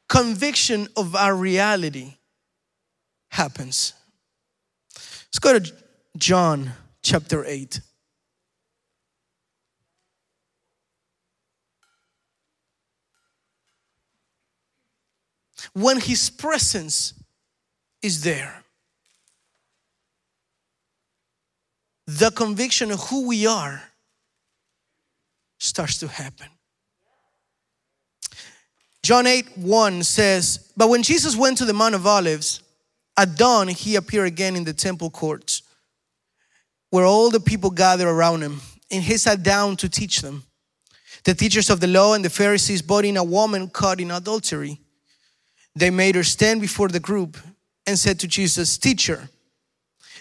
conviction 0.08 0.86
of 0.96 1.16
our 1.16 1.34
reality 1.34 2.14
happens. 3.32 3.94
Let's 4.94 5.40
go 5.40 5.58
to 5.58 5.72
John 6.16 6.70
chapter 7.02 7.44
8. 7.44 7.80
When 15.72 15.98
His 15.98 16.30
presence 16.30 17.12
is 18.02 18.22
there, 18.22 18.62
the 22.06 22.30
conviction 22.30 22.92
of 22.92 23.00
who 23.08 23.26
we 23.26 23.46
are 23.48 23.82
starts 25.66 25.98
to 25.98 26.08
happen. 26.08 26.46
John 29.02 29.26
8 29.26 29.58
1 29.58 30.02
says, 30.02 30.72
But 30.76 30.88
when 30.88 31.02
Jesus 31.02 31.36
went 31.36 31.58
to 31.58 31.64
the 31.64 31.72
Mount 31.72 31.94
of 31.94 32.06
Olives, 32.06 32.62
at 33.16 33.36
dawn 33.36 33.68
he 33.68 33.96
appeared 33.96 34.26
again 34.26 34.56
in 34.56 34.64
the 34.64 34.72
temple 34.72 35.10
courts, 35.10 35.62
where 36.90 37.04
all 37.04 37.30
the 37.30 37.40
people 37.40 37.70
gathered 37.70 38.08
around 38.08 38.42
him, 38.42 38.60
and 38.90 39.02
he 39.02 39.16
sat 39.16 39.42
down 39.42 39.76
to 39.76 39.88
teach 39.88 40.22
them. 40.22 40.44
The 41.24 41.34
teachers 41.34 41.70
of 41.70 41.80
the 41.80 41.86
law 41.86 42.14
and 42.14 42.24
the 42.24 42.30
Pharisees 42.30 42.82
brought 42.82 43.04
in 43.04 43.16
a 43.16 43.24
woman 43.24 43.68
caught 43.68 44.00
in 44.00 44.10
adultery. 44.10 44.80
They 45.74 45.90
made 45.90 46.14
her 46.14 46.24
stand 46.24 46.60
before 46.60 46.88
the 46.88 47.00
group 47.00 47.36
and 47.86 47.98
said 47.98 48.18
to 48.20 48.28
Jesus, 48.28 48.78
Teacher, 48.78 49.28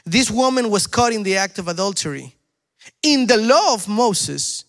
this 0.06 0.30
woman 0.30 0.70
was 0.70 0.86
caught 0.86 1.14
in 1.14 1.24
the 1.24 1.38
act 1.38 1.58
of 1.58 1.68
adultery. 1.68 2.36
In 3.02 3.26
the 3.26 3.38
law 3.38 3.74
of 3.74 3.88
Moses, 3.88 4.65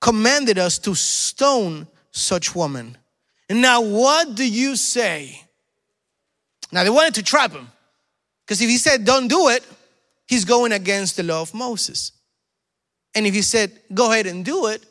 commanded 0.00 0.58
us 0.58 0.78
to 0.78 0.94
stone 0.94 1.86
such 2.10 2.54
woman. 2.54 2.96
And 3.48 3.60
now, 3.60 3.82
what 3.82 4.34
do 4.34 4.48
you 4.48 4.76
say? 4.76 5.42
Now, 6.72 6.84
they 6.84 6.90
wanted 6.90 7.14
to 7.16 7.22
trap 7.22 7.52
him. 7.52 7.68
Because 8.44 8.60
if 8.60 8.68
he 8.68 8.78
said, 8.78 9.04
don't 9.04 9.28
do 9.28 9.48
it, 9.48 9.64
he's 10.26 10.44
going 10.44 10.72
against 10.72 11.16
the 11.16 11.22
law 11.22 11.42
of 11.42 11.54
Moses. 11.54 12.12
And 13.14 13.26
if 13.26 13.34
he 13.34 13.42
said, 13.42 13.72
go 13.92 14.10
ahead 14.12 14.26
and 14.26 14.44
do 14.44 14.66
it, 14.66 14.84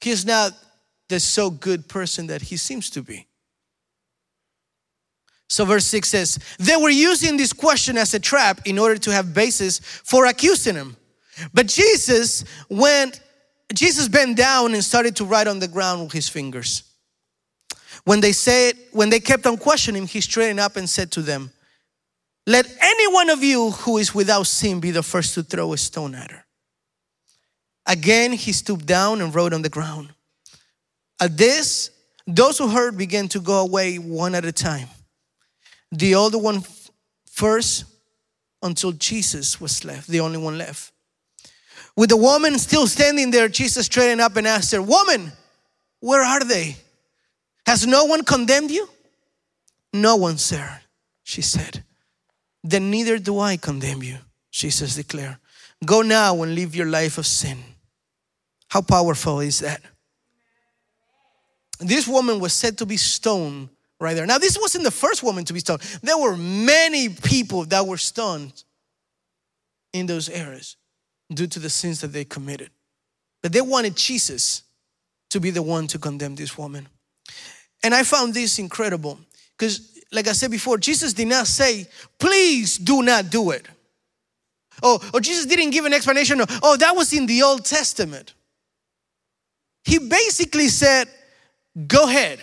he's 0.00 0.24
not 0.24 0.52
the 1.08 1.20
so 1.20 1.50
good 1.50 1.88
person 1.88 2.26
that 2.26 2.42
he 2.42 2.56
seems 2.56 2.90
to 2.90 3.02
be. 3.02 3.26
So, 5.48 5.64
verse 5.64 5.86
6 5.86 6.08
says, 6.08 6.38
They 6.58 6.76
were 6.76 6.90
using 6.90 7.38
this 7.38 7.54
question 7.54 7.96
as 7.96 8.12
a 8.12 8.20
trap 8.20 8.60
in 8.66 8.78
order 8.78 8.98
to 8.98 9.12
have 9.12 9.32
basis 9.32 9.78
for 9.78 10.26
accusing 10.26 10.74
him. 10.74 10.96
But 11.54 11.66
Jesus 11.66 12.44
went, 12.68 13.20
Jesus 13.74 14.08
bent 14.08 14.36
down 14.36 14.74
and 14.74 14.82
started 14.82 15.16
to 15.16 15.24
write 15.24 15.46
on 15.46 15.58
the 15.58 15.68
ground 15.68 16.04
with 16.04 16.12
his 16.12 16.28
fingers. 16.28 16.82
When 18.04 18.20
they 18.20 18.32
said, 18.32 18.76
when 18.92 19.10
they 19.10 19.20
kept 19.20 19.46
on 19.46 19.58
questioning 19.58 20.02
him, 20.02 20.08
he 20.08 20.20
straightened 20.20 20.60
up 20.60 20.76
and 20.76 20.88
said 20.88 21.10
to 21.12 21.22
them, 21.22 21.50
Let 22.46 22.66
any 22.80 23.12
one 23.12 23.28
of 23.28 23.42
you 23.42 23.70
who 23.70 23.98
is 23.98 24.14
without 24.14 24.46
sin 24.46 24.80
be 24.80 24.90
the 24.90 25.02
first 25.02 25.34
to 25.34 25.42
throw 25.42 25.72
a 25.72 25.78
stone 25.78 26.14
at 26.14 26.30
her. 26.30 26.44
Again, 27.86 28.32
he 28.32 28.52
stooped 28.52 28.86
down 28.86 29.20
and 29.20 29.34
wrote 29.34 29.52
on 29.52 29.62
the 29.62 29.68
ground. 29.68 30.10
At 31.20 31.36
this, 31.36 31.90
those 32.26 32.58
who 32.58 32.68
heard 32.68 32.96
began 32.96 33.28
to 33.28 33.40
go 33.40 33.60
away 33.60 33.96
one 33.96 34.34
at 34.34 34.44
a 34.44 34.52
time 34.52 34.88
the 35.90 36.14
older 36.14 36.38
one 36.38 36.62
first 37.30 37.84
until 38.62 38.92
Jesus 38.92 39.60
was 39.60 39.84
left, 39.84 40.08
the 40.08 40.20
only 40.20 40.38
one 40.38 40.58
left. 40.58 40.92
With 41.98 42.10
the 42.10 42.16
woman 42.16 42.56
still 42.60 42.86
standing 42.86 43.32
there, 43.32 43.48
Jesus 43.48 43.86
straightened 43.86 44.20
up 44.20 44.36
and 44.36 44.46
asked 44.46 44.70
her, 44.70 44.80
Woman, 44.80 45.32
where 45.98 46.22
are 46.22 46.44
they? 46.44 46.76
Has 47.66 47.88
no 47.88 48.04
one 48.04 48.22
condemned 48.22 48.70
you? 48.70 48.88
No 49.92 50.14
one, 50.14 50.38
sir, 50.38 50.80
she 51.24 51.42
said. 51.42 51.82
Then 52.62 52.92
neither 52.92 53.18
do 53.18 53.40
I 53.40 53.56
condemn 53.56 54.04
you, 54.04 54.18
Jesus 54.52 54.94
declared. 54.94 55.38
Go 55.84 56.02
now 56.02 56.40
and 56.40 56.54
live 56.54 56.76
your 56.76 56.86
life 56.86 57.18
of 57.18 57.26
sin. 57.26 57.58
How 58.68 58.80
powerful 58.80 59.40
is 59.40 59.58
that? 59.58 59.80
This 61.80 62.06
woman 62.06 62.38
was 62.38 62.52
said 62.52 62.78
to 62.78 62.86
be 62.86 62.96
stoned 62.96 63.70
right 63.98 64.14
there. 64.14 64.24
Now, 64.24 64.38
this 64.38 64.56
wasn't 64.56 64.84
the 64.84 64.92
first 64.92 65.24
woman 65.24 65.44
to 65.46 65.52
be 65.52 65.58
stoned. 65.58 65.80
There 66.04 66.16
were 66.16 66.36
many 66.36 67.08
people 67.08 67.64
that 67.64 67.84
were 67.84 67.96
stoned 67.96 68.62
in 69.92 70.06
those 70.06 70.28
eras 70.28 70.76
due 71.32 71.46
to 71.46 71.58
the 71.58 71.70
sins 71.70 72.00
that 72.00 72.08
they 72.08 72.24
committed. 72.24 72.70
But 73.42 73.52
they 73.52 73.60
wanted 73.60 73.96
Jesus 73.96 74.62
to 75.30 75.40
be 75.40 75.50
the 75.50 75.62
one 75.62 75.86
to 75.88 75.98
condemn 75.98 76.34
this 76.34 76.56
woman. 76.56 76.88
And 77.82 77.94
I 77.94 78.02
found 78.02 78.34
this 78.34 78.58
incredible 78.58 79.18
because, 79.56 79.98
like 80.10 80.26
I 80.26 80.32
said 80.32 80.50
before, 80.50 80.78
Jesus 80.78 81.12
did 81.12 81.28
not 81.28 81.46
say, 81.46 81.86
please 82.18 82.78
do 82.78 83.02
not 83.02 83.30
do 83.30 83.50
it. 83.50 83.66
Oh, 84.82 85.00
or 85.12 85.20
Jesus 85.20 85.46
didn't 85.46 85.70
give 85.70 85.84
an 85.84 85.92
explanation 85.92 86.40
oh, 86.62 86.76
that 86.76 86.94
was 86.94 87.12
in 87.12 87.26
the 87.26 87.42
Old 87.42 87.64
Testament. 87.64 88.34
He 89.84 89.98
basically 89.98 90.68
said, 90.68 91.08
Go 91.86 92.04
ahead. 92.04 92.40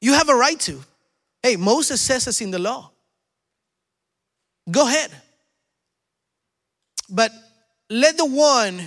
You 0.00 0.14
have 0.14 0.28
a 0.28 0.34
right 0.34 0.58
to. 0.60 0.80
Hey, 1.42 1.56
Moses 1.56 2.00
says 2.00 2.24
this 2.24 2.40
in 2.40 2.50
the 2.50 2.58
law. 2.58 2.90
Go 4.70 4.86
ahead. 4.86 5.10
But 7.08 7.32
let 7.88 8.16
the 8.16 8.26
one 8.26 8.82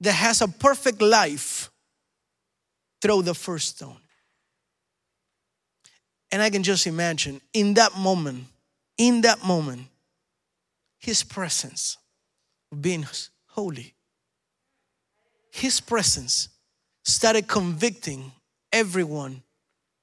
that 0.00 0.12
has 0.12 0.40
a 0.40 0.48
perfect 0.48 1.02
life 1.02 1.70
throw 3.02 3.22
the 3.22 3.34
first 3.34 3.76
stone. 3.76 3.98
And 6.30 6.42
I 6.42 6.50
can 6.50 6.62
just 6.62 6.86
imagine 6.86 7.40
in 7.52 7.74
that 7.74 7.96
moment, 7.96 8.44
in 8.96 9.22
that 9.22 9.44
moment, 9.44 9.86
his 10.98 11.22
presence 11.22 11.96
being 12.80 13.06
holy, 13.46 13.94
his 15.50 15.80
presence 15.80 16.48
started 17.04 17.48
convicting 17.48 18.30
everyone 18.72 19.42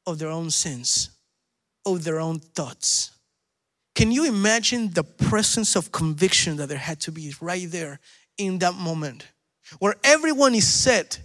of 0.08 0.18
their 0.20 0.30
own 0.30 0.50
sins, 0.50 1.12
of 1.86 2.04
their 2.04 2.20
own 2.20 2.40
thoughts. 2.40 3.12
Can 3.96 4.12
you 4.12 4.26
imagine 4.26 4.92
the 4.92 5.06
presence 5.06 5.78
of 5.78 5.92
conviction 5.92 6.58
that 6.58 6.68
there 6.68 6.78
had 6.78 7.00
to 7.02 7.14
be 7.14 7.34
right 7.40 7.72
there 7.72 8.00
in 8.38 8.60
that 8.60 8.76
moment 8.76 9.26
where 9.80 9.96
everyone 10.04 10.54
is 10.54 10.68
set 10.68 11.20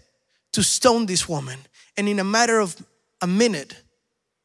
to 0.53 0.63
stone 0.63 1.07
this 1.07 1.29
woman? 1.29 1.59
And 1.97 2.09
in 2.09 2.21
a 2.21 2.25
matter 2.25 2.61
of 2.61 2.77
a 3.21 3.27
minute, 3.27 3.77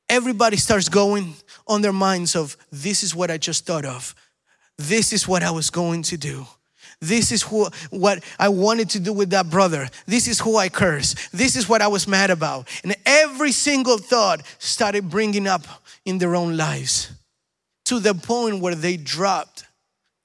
everybody 0.09 0.57
starts 0.57 0.89
going 0.89 1.35
on 1.67 1.83
their 1.83 1.93
minds 1.93 2.35
of 2.35 2.57
this 2.71 3.03
is 3.03 3.15
what 3.15 3.29
I 3.29 3.37
just 3.37 3.67
thought 3.67 3.85
of. 3.85 4.15
This 4.75 5.13
is 5.13 5.27
what 5.27 5.43
I 5.43 5.51
was 5.51 5.69
going 5.69 6.01
to 6.03 6.17
do. 6.17 6.47
This 6.99 7.31
is 7.31 7.43
who, 7.43 7.67
what 7.91 8.23
I 8.39 8.49
wanted 8.49 8.89
to 8.91 8.99
do 8.99 9.13
with 9.13 9.29
that 9.31 9.51
brother. 9.51 9.87
This 10.07 10.27
is 10.27 10.39
who 10.39 10.57
I 10.57 10.69
cursed. 10.69 11.31
This 11.31 11.55
is 11.55 11.69
what 11.69 11.81
I 11.83 11.87
was 11.87 12.07
mad 12.07 12.31
about. 12.31 12.67
And 12.83 12.95
every 13.05 13.51
single 13.51 13.99
thought 13.99 14.41
started 14.57 15.11
bringing 15.11 15.45
up 15.45 15.67
in 16.05 16.17
their 16.17 16.35
own 16.35 16.57
lives 16.57 17.14
to 17.85 17.99
the 17.99 18.13
point 18.13 18.61
where 18.61 18.75
they 18.75 18.97
dropped 18.97 19.65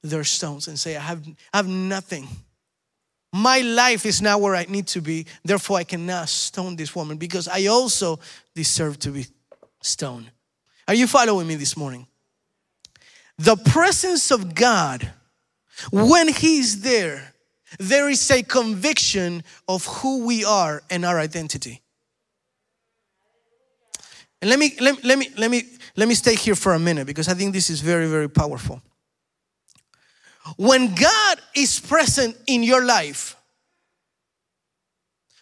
their 0.02 0.24
stones 0.24 0.68
and 0.68 0.78
say, 0.78 0.96
I 0.96 1.00
have, 1.00 1.26
I 1.52 1.58
have 1.58 1.68
nothing. 1.68 2.26
My 3.32 3.60
life 3.60 4.06
is 4.06 4.20
not 4.20 4.40
where 4.40 4.56
I 4.56 4.64
need 4.68 4.88
to 4.88 5.00
be. 5.00 5.26
Therefore, 5.44 5.78
I 5.78 5.84
cannot 5.84 6.28
stone 6.28 6.76
this 6.76 6.94
woman 6.96 7.16
because 7.16 7.46
I 7.46 7.66
also 7.66 8.18
deserve 8.54 8.98
to 9.00 9.10
be 9.10 9.26
stoned. 9.82 10.30
Are 10.88 10.94
you 10.94 11.06
following 11.06 11.46
me 11.46 11.54
this 11.54 11.76
morning? 11.76 12.06
The 13.38 13.56
presence 13.56 14.30
of 14.30 14.54
God 14.54 15.12
when 15.90 16.28
He's 16.28 16.82
there, 16.82 17.32
there 17.78 18.08
is 18.08 18.30
a 18.30 18.42
conviction 18.42 19.42
of 19.68 19.86
who 19.86 20.26
we 20.26 20.44
are 20.44 20.82
and 20.90 21.04
our 21.04 21.18
identity. 21.18 21.80
And 24.42 24.50
let 24.50 24.58
me, 24.58 24.76
let, 24.80 25.04
let, 25.04 25.18
me, 25.18 25.28
let, 25.36 25.50
me, 25.50 25.64
let 25.96 26.08
me 26.08 26.14
stay 26.14 26.34
here 26.34 26.54
for 26.54 26.74
a 26.74 26.78
minute 26.78 27.06
because 27.06 27.28
I 27.28 27.34
think 27.34 27.52
this 27.52 27.70
is 27.70 27.80
very, 27.80 28.06
very 28.06 28.28
powerful. 28.28 28.80
When 30.56 30.94
God 30.94 31.40
is 31.54 31.78
present 31.80 32.36
in 32.46 32.62
your 32.62 32.84
life, 32.84 33.36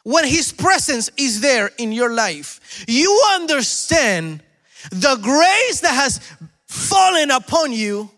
when 0.03 0.27
His 0.27 0.53
presence 0.53 1.11
is 1.17 1.41
there 1.41 1.71
in 1.79 1.93
your 1.93 2.13
life, 2.13 2.85
you 2.89 3.21
understand 3.35 4.43
the 4.91 5.17
grace 5.21 5.81
that 5.81 5.95
has 5.95 6.21
fallen 6.67 7.31
upon 7.31 7.73
you 7.73 8.11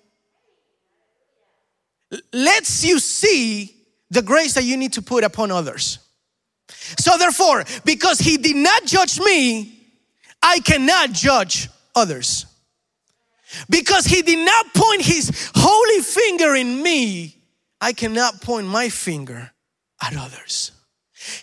lets 2.32 2.84
you 2.84 2.98
see 2.98 3.74
the 4.10 4.22
grace 4.22 4.54
that 4.54 4.64
you 4.64 4.76
need 4.76 4.92
to 4.94 5.02
put 5.02 5.24
upon 5.24 5.50
others. 5.50 5.98
So, 6.98 7.16
therefore, 7.18 7.64
because 7.84 8.18
he 8.18 8.36
did 8.36 8.56
not 8.56 8.84
judge 8.84 9.18
me, 9.20 9.78
I 10.42 10.60
cannot 10.60 11.12
judge 11.12 11.68
others. 11.94 12.46
Because 13.68 14.06
he 14.06 14.22
did 14.22 14.44
not 14.44 14.72
point 14.74 15.02
his 15.02 15.50
holy 15.54 16.02
finger 16.02 16.54
in 16.54 16.82
me, 16.82 17.36
I 17.80 17.92
cannot 17.92 18.40
point 18.40 18.66
my 18.66 18.88
finger 18.88 19.50
at 20.02 20.16
others. 20.16 20.72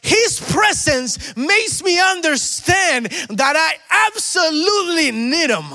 His 0.01 0.39
presence 0.39 1.35
makes 1.35 1.83
me 1.83 1.99
understand 1.99 3.07
that 3.29 3.55
I 3.55 4.07
absolutely 4.07 5.11
need 5.11 5.49
him. 5.49 5.65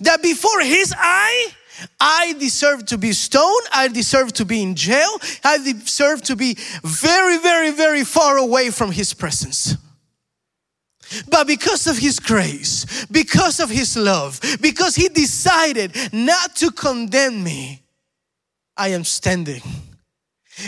That 0.00 0.22
before 0.22 0.60
his 0.60 0.94
eye, 0.96 1.48
I 1.98 2.34
deserve 2.38 2.86
to 2.86 2.98
be 2.98 3.12
stoned. 3.12 3.66
I 3.72 3.88
deserve 3.88 4.32
to 4.34 4.44
be 4.44 4.62
in 4.62 4.74
jail. 4.74 5.08
I 5.44 5.58
deserve 5.58 6.22
to 6.22 6.36
be 6.36 6.56
very, 6.82 7.38
very, 7.38 7.70
very 7.70 8.04
far 8.04 8.36
away 8.36 8.70
from 8.70 8.92
His 8.92 9.14
presence. 9.14 9.76
But 11.28 11.46
because 11.46 11.86
of 11.86 11.98
His 11.98 12.20
grace, 12.20 13.06
because 13.06 13.60
of 13.60 13.70
His 13.70 13.96
love, 13.96 14.40
because 14.60 14.94
He 14.94 15.08
decided 15.08 15.96
not 16.12 16.56
to 16.56 16.70
condemn 16.70 17.42
me, 17.42 17.82
I 18.76 18.88
am 18.88 19.04
standing. 19.04 19.62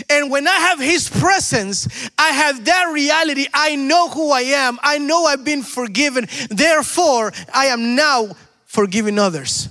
And 0.09 0.31
when 0.31 0.47
I 0.47 0.55
have 0.55 0.79
His 0.79 1.09
presence, 1.09 1.87
I 2.17 2.29
have 2.29 2.65
that 2.65 2.91
reality. 2.93 3.47
I 3.53 3.75
know 3.75 4.09
who 4.09 4.31
I 4.31 4.41
am. 4.41 4.79
I 4.81 4.97
know 4.97 5.25
I've 5.25 5.45
been 5.45 5.63
forgiven. 5.63 6.27
Therefore, 6.49 7.31
I 7.53 7.67
am 7.67 7.95
now 7.95 8.35
forgiving 8.65 9.19
others 9.19 9.69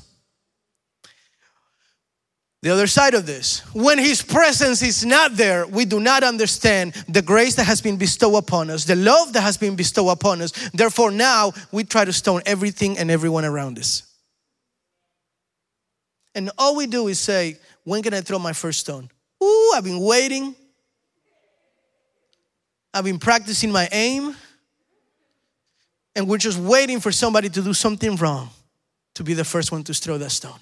the 2.62 2.70
other 2.70 2.86
side 2.86 3.14
of 3.14 3.26
this. 3.26 3.60
When 3.74 3.98
His 3.98 4.22
presence 4.22 4.82
is 4.82 5.04
not 5.04 5.36
there, 5.36 5.66
we 5.66 5.84
do 5.84 5.98
not 5.98 6.22
understand 6.22 6.94
the 7.08 7.20
grace 7.20 7.56
that 7.56 7.64
has 7.64 7.80
been 7.80 7.96
bestowed 7.96 8.36
upon 8.36 8.70
us, 8.70 8.84
the 8.84 8.94
love 8.94 9.32
that 9.32 9.40
has 9.40 9.56
been 9.56 9.74
bestowed 9.74 10.10
upon 10.10 10.40
us. 10.40 10.52
Therefore, 10.70 11.10
now 11.10 11.52
we 11.72 11.82
try 11.82 12.04
to 12.04 12.12
stone 12.12 12.40
everything 12.46 12.98
and 12.98 13.10
everyone 13.10 13.44
around 13.44 13.78
us. 13.78 14.04
And 16.34 16.50
all 16.56 16.76
we 16.76 16.86
do 16.86 17.08
is 17.08 17.18
say, 17.18 17.58
When 17.84 18.02
can 18.02 18.14
I 18.14 18.20
throw 18.20 18.38
my 18.38 18.52
first 18.52 18.80
stone? 18.80 19.10
Ooh, 19.42 19.72
I've 19.74 19.84
been 19.84 20.00
waiting. 20.00 20.54
I've 22.94 23.04
been 23.04 23.18
practicing 23.18 23.72
my 23.72 23.88
aim. 23.90 24.36
And 26.14 26.28
we're 26.28 26.38
just 26.38 26.58
waiting 26.58 27.00
for 27.00 27.10
somebody 27.10 27.48
to 27.48 27.62
do 27.62 27.74
something 27.74 28.16
wrong 28.16 28.50
to 29.14 29.24
be 29.24 29.34
the 29.34 29.44
first 29.44 29.72
one 29.72 29.82
to 29.84 29.94
throw 29.94 30.16
that 30.18 30.30
stone. 30.30 30.60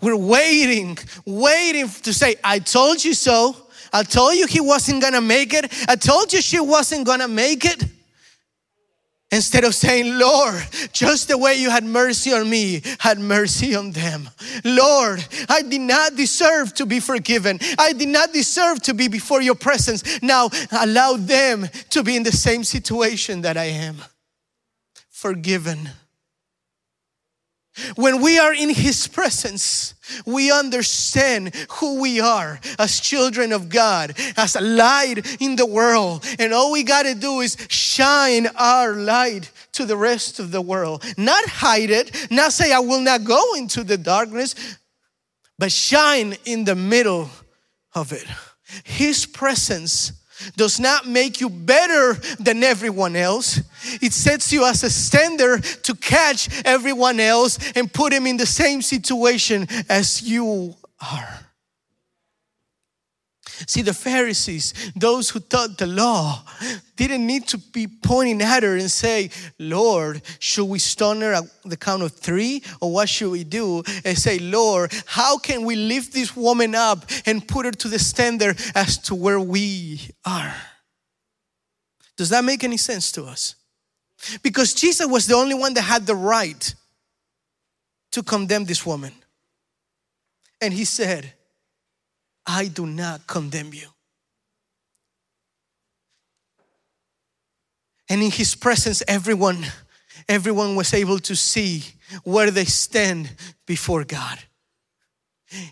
We're 0.00 0.16
waiting, 0.16 0.98
waiting 1.24 1.88
to 1.88 2.12
say, 2.12 2.36
I 2.42 2.58
told 2.58 3.04
you 3.04 3.14
so. 3.14 3.56
I 3.92 4.02
told 4.02 4.36
you 4.36 4.46
he 4.46 4.60
wasn't 4.60 5.00
gonna 5.00 5.20
make 5.20 5.54
it. 5.54 5.72
I 5.88 5.96
told 5.96 6.32
you 6.32 6.42
she 6.42 6.60
wasn't 6.60 7.06
gonna 7.06 7.28
make 7.28 7.64
it. 7.64 7.84
Instead 9.32 9.64
of 9.64 9.74
saying, 9.74 10.18
Lord, 10.18 10.62
just 10.92 11.28
the 11.28 11.36
way 11.36 11.56
you 11.56 11.68
had 11.68 11.84
mercy 11.84 12.32
on 12.32 12.48
me, 12.48 12.82
had 13.00 13.18
mercy 13.18 13.74
on 13.74 13.90
them. 13.90 14.30
Lord, 14.64 15.24
I 15.48 15.62
did 15.62 15.80
not 15.80 16.14
deserve 16.14 16.74
to 16.74 16.86
be 16.86 17.00
forgiven. 17.00 17.58
I 17.76 17.92
did 17.92 18.08
not 18.08 18.32
deserve 18.32 18.82
to 18.82 18.94
be 18.94 19.08
before 19.08 19.42
your 19.42 19.56
presence. 19.56 20.22
Now 20.22 20.50
allow 20.70 21.16
them 21.16 21.68
to 21.90 22.04
be 22.04 22.16
in 22.16 22.22
the 22.22 22.32
same 22.32 22.62
situation 22.62 23.42
that 23.42 23.56
I 23.56 23.64
am. 23.64 23.96
Forgiven 25.10 25.90
when 27.96 28.20
we 28.20 28.38
are 28.38 28.54
in 28.54 28.70
His 28.70 29.06
presence, 29.06 29.94
we 30.24 30.50
understand 30.50 31.54
who 31.72 32.00
we 32.00 32.20
are 32.20 32.60
as 32.78 33.00
children 33.00 33.52
of 33.52 33.68
God, 33.68 34.14
as 34.36 34.56
a 34.56 34.60
light 34.60 35.40
in 35.40 35.56
the 35.56 35.66
world. 35.66 36.24
And 36.38 36.52
all 36.52 36.72
we 36.72 36.82
got 36.82 37.02
to 37.02 37.14
do 37.14 37.40
is 37.40 37.56
shine 37.68 38.46
our 38.56 38.94
light 38.94 39.50
to 39.72 39.84
the 39.84 39.96
rest 39.96 40.38
of 40.38 40.50
the 40.52 40.62
world. 40.62 41.04
Not 41.16 41.44
hide 41.46 41.90
it, 41.90 42.30
not 42.30 42.52
say, 42.52 42.72
I 42.72 42.78
will 42.78 43.00
not 43.00 43.24
go 43.24 43.54
into 43.54 43.84
the 43.84 43.98
darkness, 43.98 44.54
but 45.58 45.72
shine 45.72 46.36
in 46.44 46.64
the 46.64 46.74
middle 46.74 47.30
of 47.94 48.12
it. 48.12 48.26
His 48.84 49.26
presence 49.26 50.12
does 50.56 50.78
not 50.78 51.06
make 51.06 51.40
you 51.40 51.48
better 51.48 52.14
than 52.38 52.62
everyone 52.62 53.16
else. 53.16 53.60
It 54.02 54.12
sets 54.12 54.52
you 54.52 54.64
as 54.64 54.82
a 54.82 54.90
standard 54.90 55.64
to 55.84 55.94
catch 55.94 56.64
everyone 56.64 57.20
else 57.20 57.58
and 57.72 57.92
put 57.92 58.12
him 58.12 58.26
in 58.26 58.36
the 58.36 58.46
same 58.46 58.82
situation 58.82 59.66
as 59.88 60.22
you 60.22 60.74
are. 61.00 61.45
See, 63.66 63.82
the 63.82 63.94
Pharisees, 63.94 64.74
those 64.94 65.30
who 65.30 65.40
taught 65.40 65.78
the 65.78 65.86
law, 65.86 66.42
didn't 66.94 67.26
need 67.26 67.48
to 67.48 67.58
be 67.58 67.86
pointing 67.86 68.42
at 68.42 68.62
her 68.62 68.76
and 68.76 68.90
say, 68.90 69.30
Lord, 69.58 70.20
should 70.38 70.66
we 70.66 70.78
stone 70.78 71.22
her 71.22 71.32
at 71.32 71.44
the 71.64 71.76
count 71.76 72.02
of 72.02 72.12
three? 72.12 72.62
Or 72.80 72.92
what 72.92 73.08
should 73.08 73.30
we 73.30 73.44
do? 73.44 73.82
And 74.04 74.18
say, 74.18 74.38
Lord, 74.38 74.92
how 75.06 75.38
can 75.38 75.64
we 75.64 75.76
lift 75.76 76.12
this 76.12 76.36
woman 76.36 76.74
up 76.74 77.06
and 77.24 77.46
put 77.46 77.64
her 77.64 77.72
to 77.72 77.88
the 77.88 77.98
standard 77.98 78.60
as 78.74 78.98
to 79.04 79.14
where 79.14 79.40
we 79.40 80.00
are? 80.24 80.54
Does 82.16 82.30
that 82.30 82.44
make 82.44 82.64
any 82.64 82.76
sense 82.76 83.10
to 83.12 83.24
us? 83.24 83.54
Because 84.42 84.74
Jesus 84.74 85.06
was 85.06 85.26
the 85.26 85.34
only 85.34 85.54
one 85.54 85.74
that 85.74 85.82
had 85.82 86.06
the 86.06 86.14
right 86.14 86.74
to 88.12 88.22
condemn 88.22 88.64
this 88.64 88.84
woman. 88.84 89.12
And 90.60 90.72
he 90.72 90.84
said, 90.84 91.32
I 92.46 92.68
do 92.68 92.86
not 92.86 93.26
condemn 93.26 93.72
you. 93.74 93.88
And 98.08 98.22
in 98.22 98.30
his 98.30 98.54
presence, 98.54 99.02
everyone, 99.08 99.66
everyone 100.28 100.76
was 100.76 100.94
able 100.94 101.18
to 101.20 101.34
see 101.34 101.82
where 102.22 102.50
they 102.50 102.64
stand 102.64 103.30
before 103.66 104.04
God. 104.04 104.38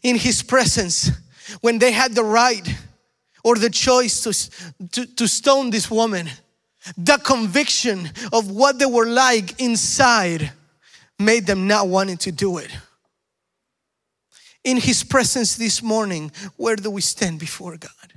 In 0.03 0.17
his 0.17 0.43
presence, 0.43 1.11
when 1.61 1.79
they 1.79 1.93
had 1.93 2.15
the 2.15 2.25
right 2.25 2.67
or 3.45 3.57
the 3.57 3.71
choice 3.71 4.21
to, 4.23 4.89
to, 4.91 5.07
to 5.15 5.29
stone 5.29 5.71
this 5.71 5.91
woman, 5.91 6.29
the 6.99 7.19
conviction 7.19 8.11
of 8.33 8.51
what 8.51 8.79
they 8.79 8.87
were 8.87 9.07
like 9.07 9.61
inside 9.61 10.51
made 11.19 11.47
them 11.47 11.67
not 11.67 11.89
wanting 11.89 12.17
to 12.19 12.33
do 12.33 12.59
it. 12.59 12.71
In 14.65 14.79
his 14.79 15.05
presence 15.05 15.57
this 15.57 15.83
morning, 15.83 16.33
where 16.57 16.77
do 16.77 16.91
we 16.91 17.01
stand 17.01 17.39
before 17.39 17.77
God? 17.77 18.15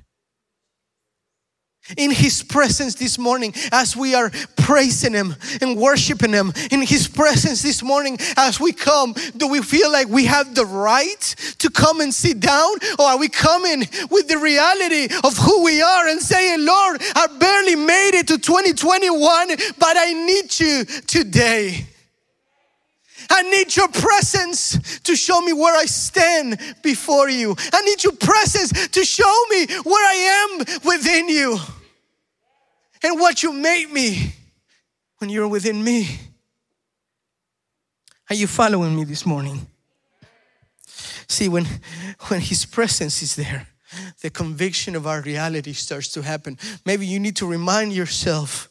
in 1.96 2.12
His 2.12 2.44
presence 2.44 2.96
this 2.96 3.18
morning 3.18 3.54
as 3.72 3.96
we 3.96 4.16
are 4.16 4.32
praising 4.58 5.14
Him 5.14 5.36
and 5.62 5.78
worshiping 5.78 6.34
Him. 6.34 6.52
In 6.72 6.82
His 6.82 7.08
presence 7.08 7.62
this 7.62 7.82
morning 7.82 8.18
as 8.36 8.60
we 8.60 8.74
come, 8.74 9.16
do 9.38 9.48
we 9.48 9.62
feel 9.62 9.92
like 9.92 10.08
we 10.10 10.26
have 10.26 10.56
the 10.56 10.66
right 10.66 11.36
to 11.60 11.70
come 11.70 12.02
and 12.02 12.14
sit 12.14 12.40
down? 12.40 12.74
Or 13.00 13.06
are 13.06 13.18
we 13.18 13.30
coming 13.30 13.80
with 14.10 14.28
the 14.28 14.38
reality 14.38 15.08
of 15.24 15.38
who 15.38 15.64
we 15.64 15.82
are 15.82 16.08
and 16.08 16.22
saying, 16.22 16.66
Lord, 16.66 17.02
I 17.16 17.28
barely 17.40 17.76
made 17.76 18.16
it 18.16 18.28
to 18.28 18.38
2021, 18.38 19.48
but 19.78 19.98
I 19.98 20.14
need 20.14 20.60
you 20.60 20.84
today? 20.86 21.86
I 23.30 23.42
need 23.44 23.76
your 23.76 23.88
presence 23.90 25.00
to 25.00 25.16
show 25.16 25.42
me 25.42 25.54
where 25.54 25.76
I 25.76 25.86
stand 25.86 26.60
before 26.82 27.30
you. 27.30 27.56
I 27.74 27.82
need 27.82 28.04
your 28.04 28.13
presence 28.13 28.88
to 28.90 29.04
show 29.04 29.46
me 29.50 29.68
where 29.84 30.06
I 30.06 30.58
am 30.60 30.80
within 30.86 31.30
you 31.30 31.60
and 33.04 33.20
what 33.20 33.44
you 33.44 33.54
made 33.54 33.92
me 33.92 34.34
when 35.18 35.30
you're 35.30 35.48
within 35.48 35.84
me. 35.84 36.20
Are 38.30 38.36
you 38.36 38.48
following 38.48 38.96
me 38.96 39.04
this 39.04 39.26
morning? 39.26 39.68
See, 41.28 41.50
when, 41.50 41.66
when 42.28 42.42
His 42.42 42.66
presence 42.66 43.22
is 43.22 43.36
there, 43.36 43.68
the 44.22 44.30
conviction 44.30 44.96
of 44.96 45.08
our 45.08 45.22
reality 45.22 45.74
starts 45.74 46.10
to 46.10 46.22
happen. 46.22 46.58
Maybe 46.86 47.06
you 47.06 47.20
need 47.20 47.36
to 47.38 47.46
remind 47.46 47.94
yourself 47.94 48.70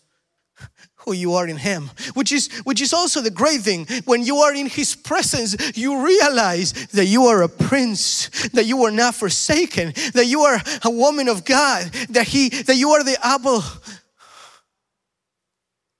who 1.07 1.15
you 1.15 1.35
are 1.35 1.49
in 1.49 1.57
him 1.57 1.91
which 2.15 2.33
is 2.33 2.49
which 2.65 2.83
is 2.83 2.93
also 2.93 3.23
the 3.23 3.31
great 3.31 3.63
thing 3.63 3.87
when 4.05 4.23
you 4.23 4.37
are 4.39 4.55
in 4.55 4.67
his 4.67 4.95
presence 4.95 5.57
you 5.77 6.05
realize 6.05 6.73
that 6.89 7.07
you 7.07 7.25
are 7.25 7.43
a 7.43 7.49
prince 7.49 8.29
that 8.51 8.67
you 8.67 8.85
are 8.85 8.91
not 8.91 9.15
forsaken 9.15 9.93
that 10.13 10.27
you 10.27 10.41
are 10.41 10.61
a 10.85 10.91
woman 10.91 11.29
of 11.29 11.45
god 11.45 11.85
that 12.11 12.27
he 12.27 12.49
that 12.49 12.77
you 12.77 12.91
are 12.91 13.03
the 13.03 13.17
apple 13.25 13.63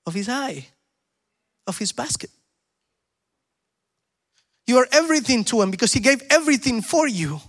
of 0.07 0.15
his 0.15 0.29
eye, 0.29 0.67
of 1.67 1.77
his 1.77 1.93
basket. 1.93 2.31
You 4.67 4.79
are 4.79 4.89
everything 4.93 5.45
to 5.45 5.61
him 5.61 5.71
because 5.71 5.93
he 5.93 6.01
gave 6.01 6.23
everything 6.31 6.81
for 6.81 7.07
you. 7.07 7.41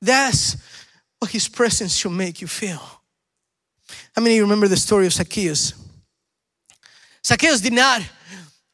That's 0.00 0.56
what 1.18 1.30
his 1.30 1.48
presence 1.48 1.96
should 1.96 2.12
make 2.12 2.40
you 2.40 2.46
feel. 2.46 2.99
How 4.14 4.22
many 4.22 4.34
of 4.34 4.36
you 4.36 4.42
remember 4.42 4.68
the 4.68 4.76
story 4.76 5.06
of 5.06 5.12
Zacchaeus? 5.12 5.74
Zacchaeus 7.24 7.60
did 7.60 7.72
not, 7.72 8.02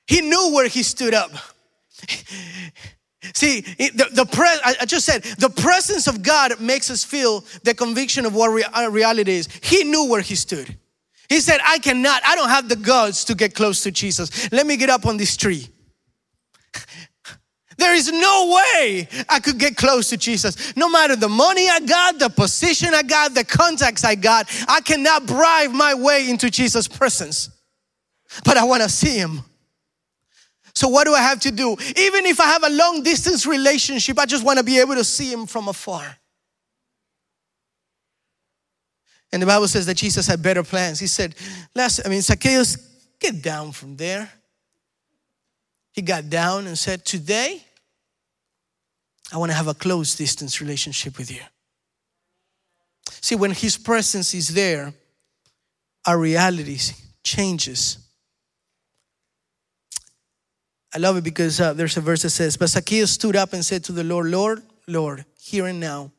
he 0.06 0.20
knew 0.20 0.52
where 0.54 0.68
he 0.68 0.82
stood 0.82 1.14
up. 1.14 1.30
See, 3.34 3.60
the, 3.60 4.08
the 4.12 4.24
pre- 4.24 4.46
I 4.64 4.84
just 4.86 5.04
said 5.04 5.22
the 5.38 5.50
presence 5.50 6.06
of 6.06 6.22
God 6.22 6.60
makes 6.60 6.90
us 6.90 7.02
feel 7.02 7.44
the 7.64 7.74
conviction 7.74 8.24
of 8.24 8.34
what 8.34 8.64
uh, 8.76 8.88
reality 8.90 9.32
is. 9.32 9.48
He 9.62 9.82
knew 9.84 10.08
where 10.08 10.20
he 10.20 10.36
stood. 10.36 10.76
He 11.28 11.40
said, 11.40 11.58
I 11.64 11.78
cannot, 11.78 12.22
I 12.24 12.36
don't 12.36 12.48
have 12.48 12.68
the 12.68 12.76
guts 12.76 13.24
to 13.24 13.34
get 13.34 13.54
close 13.54 13.82
to 13.82 13.90
Jesus. 13.90 14.52
Let 14.52 14.66
me 14.66 14.76
get 14.76 14.90
up 14.90 15.06
on 15.06 15.16
this 15.16 15.36
tree. 15.36 15.68
Is 17.96 18.12
no 18.12 18.54
way 18.54 19.08
I 19.26 19.40
could 19.40 19.58
get 19.58 19.74
close 19.74 20.10
to 20.10 20.18
Jesus. 20.18 20.76
No 20.76 20.90
matter 20.90 21.16
the 21.16 21.30
money 21.30 21.66
I 21.66 21.80
got, 21.80 22.18
the 22.18 22.28
position 22.28 22.92
I 22.92 23.02
got, 23.02 23.32
the 23.32 23.42
contacts 23.42 24.04
I 24.04 24.14
got, 24.14 24.48
I 24.68 24.82
cannot 24.82 25.24
bribe 25.24 25.70
my 25.70 25.94
way 25.94 26.28
into 26.28 26.50
Jesus' 26.50 26.86
presence. 26.86 27.48
But 28.44 28.58
I 28.58 28.64
want 28.64 28.82
to 28.82 28.90
see 28.90 29.16
him. 29.16 29.40
So, 30.74 30.88
what 30.88 31.04
do 31.04 31.14
I 31.14 31.22
have 31.22 31.40
to 31.40 31.50
do? 31.50 31.70
Even 31.72 32.26
if 32.26 32.38
I 32.38 32.44
have 32.44 32.64
a 32.64 32.68
long 32.68 33.02
distance 33.02 33.46
relationship, 33.46 34.18
I 34.18 34.26
just 34.26 34.44
want 34.44 34.58
to 34.58 34.64
be 34.64 34.78
able 34.78 34.94
to 34.96 35.04
see 35.04 35.32
him 35.32 35.46
from 35.46 35.68
afar. 35.68 36.18
And 39.32 39.40
the 39.40 39.46
Bible 39.46 39.68
says 39.68 39.86
that 39.86 39.96
Jesus 39.96 40.26
had 40.26 40.42
better 40.42 40.62
plans. 40.62 41.00
He 41.00 41.06
said, 41.06 41.34
Last, 41.74 42.02
I 42.04 42.10
mean, 42.10 42.20
Zacchaeus, 42.20 42.76
get 43.18 43.42
down 43.42 43.72
from 43.72 43.96
there. 43.96 44.30
He 45.92 46.02
got 46.02 46.28
down 46.28 46.66
and 46.66 46.78
said, 46.78 47.06
Today, 47.06 47.65
I 49.32 49.38
want 49.38 49.50
to 49.50 49.56
have 49.56 49.68
a 49.68 49.74
close 49.74 50.14
distance 50.14 50.60
relationship 50.60 51.18
with 51.18 51.30
you. 51.30 51.42
See, 53.20 53.34
when 53.34 53.50
His 53.50 53.76
presence 53.76 54.34
is 54.34 54.48
there, 54.48 54.92
our 56.06 56.18
reality 56.18 56.78
changes. 57.24 57.98
I 60.94 60.98
love 60.98 61.16
it 61.16 61.24
because 61.24 61.60
uh, 61.60 61.72
there's 61.72 61.96
a 61.96 62.00
verse 62.00 62.22
that 62.22 62.30
says, 62.30 62.56
But 62.56 62.68
Zacchaeus 62.68 63.10
stood 63.10 63.36
up 63.36 63.52
and 63.52 63.64
said 63.64 63.84
to 63.84 63.92
the 63.92 64.04
Lord, 64.04 64.26
Lord, 64.26 64.62
Lord, 64.86 65.24
here 65.38 65.66
and 65.66 65.80
now, 65.80 66.12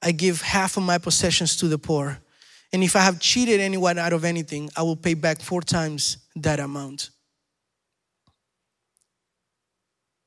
I 0.00 0.12
give 0.12 0.40
half 0.40 0.76
of 0.76 0.84
my 0.84 0.98
possessions 0.98 1.56
to 1.56 1.68
the 1.68 1.78
poor. 1.78 2.18
And 2.72 2.84
if 2.84 2.94
I 2.94 3.00
have 3.00 3.18
cheated 3.18 3.60
anyone 3.60 3.98
out 3.98 4.12
of 4.12 4.24
anything, 4.24 4.70
I 4.76 4.82
will 4.82 4.96
pay 4.96 5.14
back 5.14 5.40
four 5.40 5.60
times 5.60 6.18
that 6.36 6.60
amount. 6.60 7.10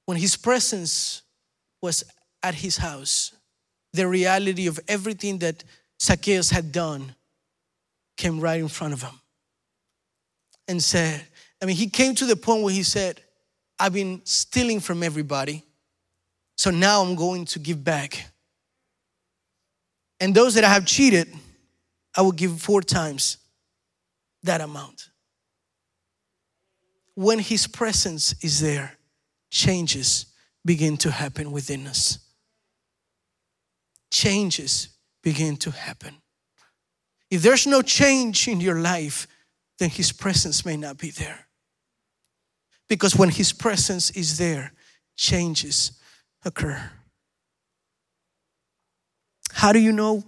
When 0.05 0.17
his 0.17 0.35
presence 0.35 1.21
was 1.81 2.03
at 2.43 2.55
his 2.55 2.77
house, 2.77 3.33
the 3.93 4.07
reality 4.07 4.67
of 4.67 4.79
everything 4.87 5.39
that 5.39 5.63
Zacchaeus 6.01 6.49
had 6.49 6.71
done 6.71 7.15
came 8.17 8.39
right 8.39 8.59
in 8.59 8.67
front 8.67 8.93
of 8.93 9.01
him 9.01 9.19
and 10.67 10.81
said, 10.81 11.25
I 11.61 11.65
mean, 11.65 11.75
he 11.75 11.87
came 11.89 12.15
to 12.15 12.25
the 12.25 12.35
point 12.35 12.63
where 12.63 12.73
he 12.73 12.83
said, 12.83 13.21
I've 13.79 13.93
been 13.93 14.21
stealing 14.23 14.79
from 14.79 15.03
everybody, 15.03 15.63
so 16.55 16.69
now 16.69 17.01
I'm 17.01 17.15
going 17.15 17.45
to 17.45 17.59
give 17.59 17.83
back. 17.83 18.25
And 20.19 20.35
those 20.35 20.53
that 20.53 20.63
I 20.63 20.69
have 20.69 20.85
cheated, 20.85 21.27
I 22.15 22.21
will 22.21 22.31
give 22.31 22.61
four 22.61 22.81
times 22.81 23.37
that 24.43 24.61
amount. 24.61 25.09
When 27.15 27.39
His 27.39 27.67
presence 27.67 28.35
is 28.43 28.59
there, 28.59 28.97
changes 29.49 30.30
begin 30.63 30.97
to 30.97 31.11
happen 31.11 31.51
within 31.51 31.87
us. 31.87 32.19
Changes 34.11 34.89
begin 35.23 35.57
to 35.57 35.71
happen. 35.71 36.15
If 37.29 37.41
there's 37.41 37.65
no 37.65 37.81
change 37.81 38.47
in 38.47 38.59
your 38.59 38.79
life, 38.79 39.27
then 39.79 39.89
His 39.89 40.11
presence 40.11 40.65
may 40.65 40.77
not 40.77 40.97
be 40.97 41.11
there. 41.11 41.47
Because 42.89 43.15
when 43.15 43.29
His 43.29 43.53
presence 43.53 44.11
is 44.11 44.37
there, 44.37 44.73
changes 45.15 45.93
occur. 46.43 46.91
How 49.53 49.71
do 49.71 49.79
you 49.79 49.91
know 49.91 50.23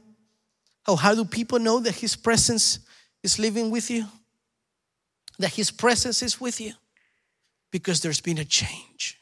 Oh, 0.86 0.96
how 0.96 1.15
do 1.15 1.24
people 1.26 1.60
know 1.60 1.80
that 1.80 1.96
His 1.96 2.15
presence 2.15 2.80
is 3.22 3.39
living 3.39 3.72
with 3.72 3.89
you? 3.89 4.06
That 5.39 5.54
His 5.54 5.72
presence 5.72 6.22
is 6.22 6.41
with 6.41 6.60
you? 6.60 6.74
Because 7.72 8.02
there's 8.02 8.22
been 8.22 8.38
a 8.38 8.46
change. 8.46 9.19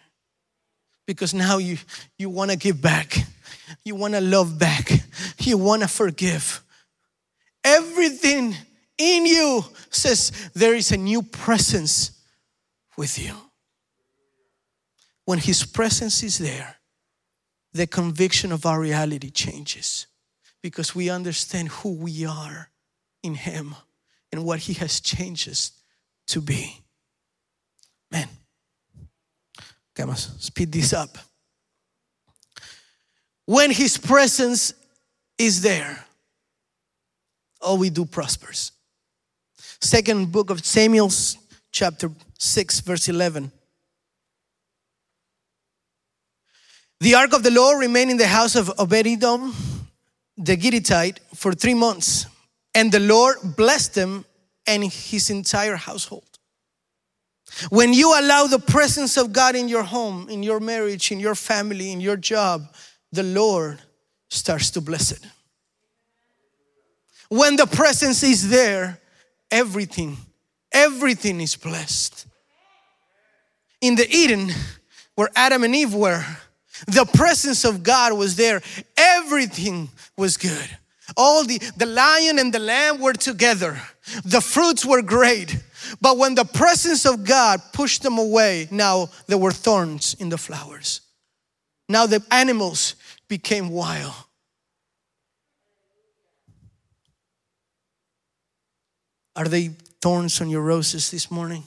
Because 1.11 1.33
now 1.33 1.57
you, 1.57 1.77
you 2.17 2.29
want 2.29 2.51
to 2.51 2.57
give 2.57 2.81
back, 2.81 3.17
you 3.83 3.95
want 3.95 4.13
to 4.13 4.21
love 4.21 4.57
back, 4.57 4.89
you 5.39 5.57
want 5.57 5.81
to 5.81 5.89
forgive. 5.89 6.63
Everything 7.65 8.55
in 8.97 9.25
you 9.25 9.61
says 9.89 10.31
there 10.53 10.73
is 10.73 10.93
a 10.93 10.95
new 10.95 11.21
presence 11.21 12.11
with 12.95 13.19
you. 13.19 13.35
When 15.25 15.39
His 15.39 15.65
presence 15.65 16.23
is 16.23 16.37
there, 16.37 16.77
the 17.73 17.87
conviction 17.87 18.53
of 18.53 18.65
our 18.65 18.79
reality 18.79 19.31
changes 19.31 20.07
because 20.61 20.95
we 20.95 21.09
understand 21.09 21.67
who 21.67 21.91
we 21.91 22.25
are 22.25 22.69
in 23.21 23.33
Him 23.33 23.75
and 24.31 24.45
what 24.45 24.59
He 24.59 24.75
has 24.75 25.01
changed 25.01 25.49
us 25.49 25.73
to 26.27 26.39
be. 26.39 26.79
Man, 28.09 28.29
I 30.01 30.05
must 30.05 30.43
speed 30.43 30.71
this 30.71 30.93
up. 30.93 31.17
When 33.45 33.71
His 33.71 33.97
presence 33.97 34.73
is 35.37 35.61
there, 35.61 36.05
all 37.61 37.77
we 37.77 37.89
do 37.89 38.05
prospers. 38.05 38.71
Second 39.79 40.31
book 40.31 40.49
of 40.49 40.65
Samuel, 40.65 41.11
chapter 41.71 42.11
6, 42.37 42.79
verse 42.81 43.07
11. 43.07 43.51
The 46.99 47.15
ark 47.15 47.33
of 47.33 47.43
the 47.43 47.51
Lord 47.51 47.79
remained 47.79 48.11
in 48.11 48.17
the 48.17 48.27
house 48.27 48.55
of 48.55 48.71
Obed-Edom 48.77 49.55
the 50.37 50.55
Gittite 50.55 51.19
for 51.35 51.53
three 51.53 51.73
months. 51.73 52.25
And 52.73 52.91
the 52.91 52.99
Lord 52.99 53.37
blessed 53.57 53.95
him 53.95 54.25
and 54.67 54.83
his 54.83 55.29
entire 55.29 55.75
household. 55.75 56.30
When 57.69 57.93
you 57.93 58.17
allow 58.17 58.47
the 58.47 58.59
presence 58.59 59.17
of 59.17 59.33
God 59.33 59.55
in 59.55 59.67
your 59.67 59.83
home, 59.83 60.29
in 60.29 60.43
your 60.43 60.59
marriage, 60.59 61.11
in 61.11 61.19
your 61.19 61.35
family, 61.35 61.91
in 61.91 62.01
your 62.01 62.17
job, 62.17 62.73
the 63.11 63.23
Lord 63.23 63.79
starts 64.29 64.71
to 64.71 64.81
bless 64.81 65.11
it. 65.11 65.25
When 67.29 67.55
the 67.55 67.65
presence 67.65 68.23
is 68.23 68.49
there, 68.49 68.99
everything, 69.49 70.17
everything 70.71 71.41
is 71.41 71.55
blessed. 71.55 72.25
In 73.81 73.95
the 73.95 74.09
Eden, 74.09 74.49
where 75.15 75.29
Adam 75.35 75.63
and 75.63 75.75
Eve 75.75 75.93
were, 75.93 76.25
the 76.87 77.05
presence 77.05 77.63
of 77.63 77.83
God 77.83 78.13
was 78.17 78.35
there. 78.35 78.61
Everything 78.97 79.89
was 80.17 80.37
good. 80.37 80.69
All 81.17 81.43
the, 81.43 81.57
the 81.77 81.85
lion 81.85 82.39
and 82.39 82.53
the 82.53 82.59
lamb 82.59 82.99
were 82.99 83.13
together. 83.13 83.81
The 84.23 84.41
fruits 84.41 84.85
were 84.85 85.01
great. 85.01 85.61
But 85.99 86.17
when 86.17 86.35
the 86.35 86.45
presence 86.45 87.05
of 87.05 87.23
God 87.23 87.61
pushed 87.73 88.03
them 88.03 88.17
away, 88.17 88.67
now 88.71 89.09
there 89.27 89.37
were 89.37 89.51
thorns 89.51 90.13
in 90.13 90.29
the 90.29 90.37
flowers. 90.37 91.01
Now 91.89 92.05
the 92.05 92.23
animals 92.31 92.95
became 93.27 93.69
wild. 93.69 94.13
Are 99.35 99.47
they 99.47 99.69
thorns 100.01 100.41
on 100.41 100.49
your 100.49 100.61
roses 100.61 101.11
this 101.11 101.31
morning? 101.31 101.63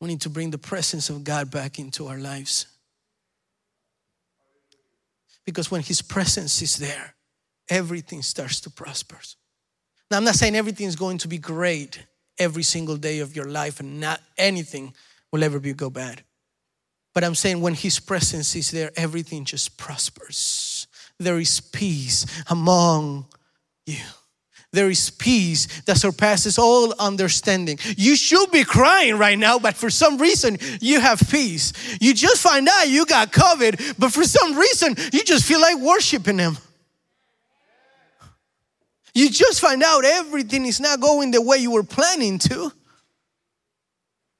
We 0.00 0.08
need 0.08 0.20
to 0.22 0.30
bring 0.30 0.50
the 0.50 0.58
presence 0.58 1.10
of 1.10 1.24
God 1.24 1.50
back 1.50 1.78
into 1.78 2.06
our 2.06 2.18
lives. 2.18 2.66
Because 5.44 5.70
when 5.70 5.82
His 5.82 6.02
presence 6.02 6.62
is 6.62 6.76
there, 6.76 7.14
everything 7.68 8.22
starts 8.22 8.60
to 8.60 8.70
prosper. 8.70 9.18
Now, 10.10 10.16
I'm 10.16 10.24
not 10.24 10.34
saying 10.34 10.56
everything 10.56 10.86
is 10.86 10.96
going 10.96 11.18
to 11.18 11.28
be 11.28 11.38
great 11.38 12.00
every 12.38 12.62
single 12.62 12.96
day 12.96 13.18
of 13.18 13.34
your 13.36 13.46
life 13.46 13.80
and 13.80 14.00
not 14.00 14.20
anything 14.36 14.94
will 15.32 15.44
ever 15.44 15.58
be 15.58 15.72
go 15.72 15.90
bad. 15.90 16.22
But 17.14 17.24
I'm 17.24 17.34
saying 17.34 17.60
when 17.60 17.74
His 17.74 17.98
presence 18.00 18.54
is 18.54 18.70
there, 18.70 18.90
everything 18.96 19.44
just 19.44 19.76
prospers. 19.76 20.86
There 21.18 21.38
is 21.38 21.60
peace 21.60 22.26
among 22.48 23.26
you 23.86 23.96
there 24.72 24.90
is 24.90 25.08
peace 25.08 25.66
that 25.82 25.96
surpasses 25.96 26.58
all 26.58 26.92
understanding. 26.98 27.78
You 27.96 28.16
should 28.16 28.50
be 28.50 28.64
crying 28.64 29.16
right 29.16 29.38
now, 29.38 29.58
but 29.58 29.76
for 29.76 29.88
some 29.88 30.18
reason 30.18 30.58
you 30.80 31.00
have 31.00 31.22
peace. 31.30 31.72
You 32.00 32.12
just 32.12 32.42
find 32.42 32.68
out 32.68 32.88
you 32.88 33.06
got 33.06 33.32
COVID, 33.32 33.98
but 33.98 34.12
for 34.12 34.24
some 34.24 34.58
reason 34.58 34.94
you 35.12 35.24
just 35.24 35.46
feel 35.46 35.60
like 35.60 35.78
worshiping 35.78 36.38
Him. 36.38 36.58
You 39.18 39.28
just 39.30 39.60
find 39.60 39.82
out 39.82 40.04
everything 40.04 40.64
is 40.64 40.78
not 40.78 41.00
going 41.00 41.32
the 41.32 41.42
way 41.42 41.56
you 41.58 41.72
were 41.72 41.82
planning 41.82 42.38
to, 42.38 42.70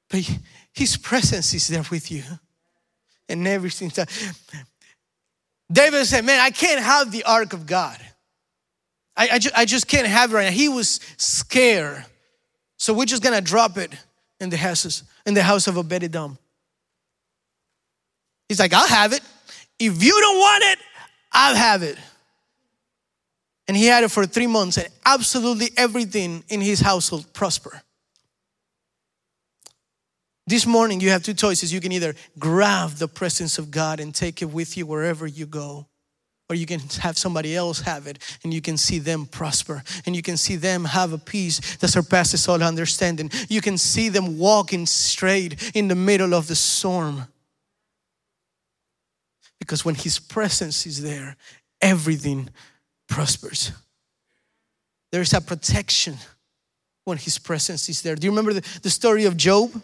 but 0.09 0.21
His 0.71 0.95
presence 0.95 1.53
is 1.53 1.67
there 1.67 1.83
with 1.91 2.09
you, 2.09 2.23
and 3.27 3.45
everything. 3.45 3.91
David 5.69 6.05
said, 6.05 6.23
Man, 6.23 6.39
I 6.39 6.51
can't 6.51 6.79
have 6.79 7.11
the 7.11 7.25
ark 7.25 7.51
of 7.51 7.65
God. 7.65 7.97
I, 9.17 9.27
I, 9.33 9.39
ju- 9.39 9.49
I 9.53 9.65
just 9.65 9.85
can't 9.85 10.07
have 10.07 10.31
it 10.31 10.35
right 10.35 10.45
now. 10.45 10.51
He 10.51 10.69
was 10.69 11.01
scared. 11.17 12.05
So 12.77 12.93
we're 12.93 13.03
just 13.03 13.21
gonna 13.21 13.41
drop 13.41 13.77
it 13.77 13.91
in 14.39 14.49
the 14.49 14.55
houses, 14.55 15.03
in 15.25 15.33
the 15.33 15.43
house 15.43 15.67
of 15.67 15.77
Obed-Edom. 15.77 16.37
He's 18.47 18.59
like, 18.59 18.71
I'll 18.71 18.87
have 18.87 19.11
it. 19.11 19.23
If 19.77 20.01
you 20.01 20.21
don't 20.21 20.37
want 20.37 20.63
it, 20.63 20.79
I'll 21.33 21.55
have 21.55 21.83
it. 21.83 21.97
And 23.69 23.77
he 23.77 23.85
had 23.85 24.03
it 24.03 24.09
for 24.09 24.25
three 24.25 24.47
months, 24.47 24.77
and 24.79 24.87
absolutely 25.05 25.69
everything 25.77 26.43
in 26.49 26.59
his 26.59 26.79
household 26.79 27.31
prosper. 27.33 27.83
This 30.47 30.65
morning, 30.65 30.99
you 30.99 31.11
have 31.11 31.21
two 31.21 31.35
choices. 31.35 31.71
You 31.71 31.79
can 31.79 31.91
either 31.91 32.15
grab 32.39 32.93
the 32.93 33.07
presence 33.07 33.59
of 33.59 33.69
God 33.69 33.99
and 33.99 34.13
take 34.13 34.41
it 34.41 34.45
with 34.45 34.75
you 34.75 34.87
wherever 34.87 35.27
you 35.27 35.45
go, 35.45 35.85
or 36.49 36.55
you 36.55 36.65
can 36.65 36.79
have 36.99 37.15
somebody 37.15 37.55
else 37.55 37.81
have 37.81 38.07
it 38.07 38.17
and 38.43 38.51
you 38.51 38.59
can 38.59 38.75
see 38.75 38.97
them 38.97 39.27
prosper 39.27 39.83
and 40.07 40.15
you 40.15 40.23
can 40.23 40.35
see 40.35 40.55
them 40.55 40.85
have 40.85 41.13
a 41.13 41.19
peace 41.19 41.77
that 41.77 41.89
surpasses 41.89 42.47
all 42.47 42.63
understanding. 42.63 43.29
You 43.49 43.61
can 43.61 43.77
see 43.77 44.09
them 44.09 44.39
walking 44.39 44.87
straight 44.87 45.75
in 45.75 45.89
the 45.89 45.95
middle 45.95 46.33
of 46.33 46.47
the 46.47 46.55
storm. 46.55 47.27
Because 49.59 49.85
when 49.85 49.93
His 49.93 50.17
presence 50.17 50.87
is 50.87 51.03
there, 51.03 51.37
everything 51.83 52.49
prospers. 53.09 53.71
There's 55.11 55.33
a 55.33 55.41
protection 55.41 56.15
when 57.03 57.17
His 57.17 57.37
presence 57.37 57.89
is 57.89 58.01
there. 58.01 58.15
Do 58.15 58.25
you 58.25 58.31
remember 58.31 58.53
the, 58.53 58.79
the 58.81 58.89
story 58.89 59.25
of 59.25 59.35
Job? 59.35 59.81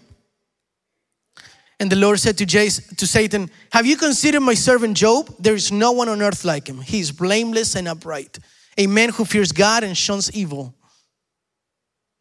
And 1.79 1.91
the 1.91 1.97
Lord 1.97 2.19
said 2.19 2.37
to, 2.37 2.45
Jason, 2.45 2.95
to 2.95 3.05
Satan, 3.05 3.49
Have 3.71 3.85
you 3.85 3.97
considered 3.97 4.39
my 4.39 4.53
servant 4.53 4.95
Job? 4.95 5.35
There 5.39 5.55
is 5.55 5.71
no 5.71 5.91
one 5.91 6.07
on 6.07 6.21
earth 6.21 6.45
like 6.45 6.67
him. 6.67 6.79
He 6.79 6.99
is 6.99 7.11
blameless 7.11 7.75
and 7.75 7.87
upright, 7.87 8.39
a 8.77 8.87
man 8.87 9.09
who 9.09 9.25
fears 9.25 9.51
God 9.51 9.83
and 9.83 9.97
shuns 9.97 10.31
evil. 10.31 10.73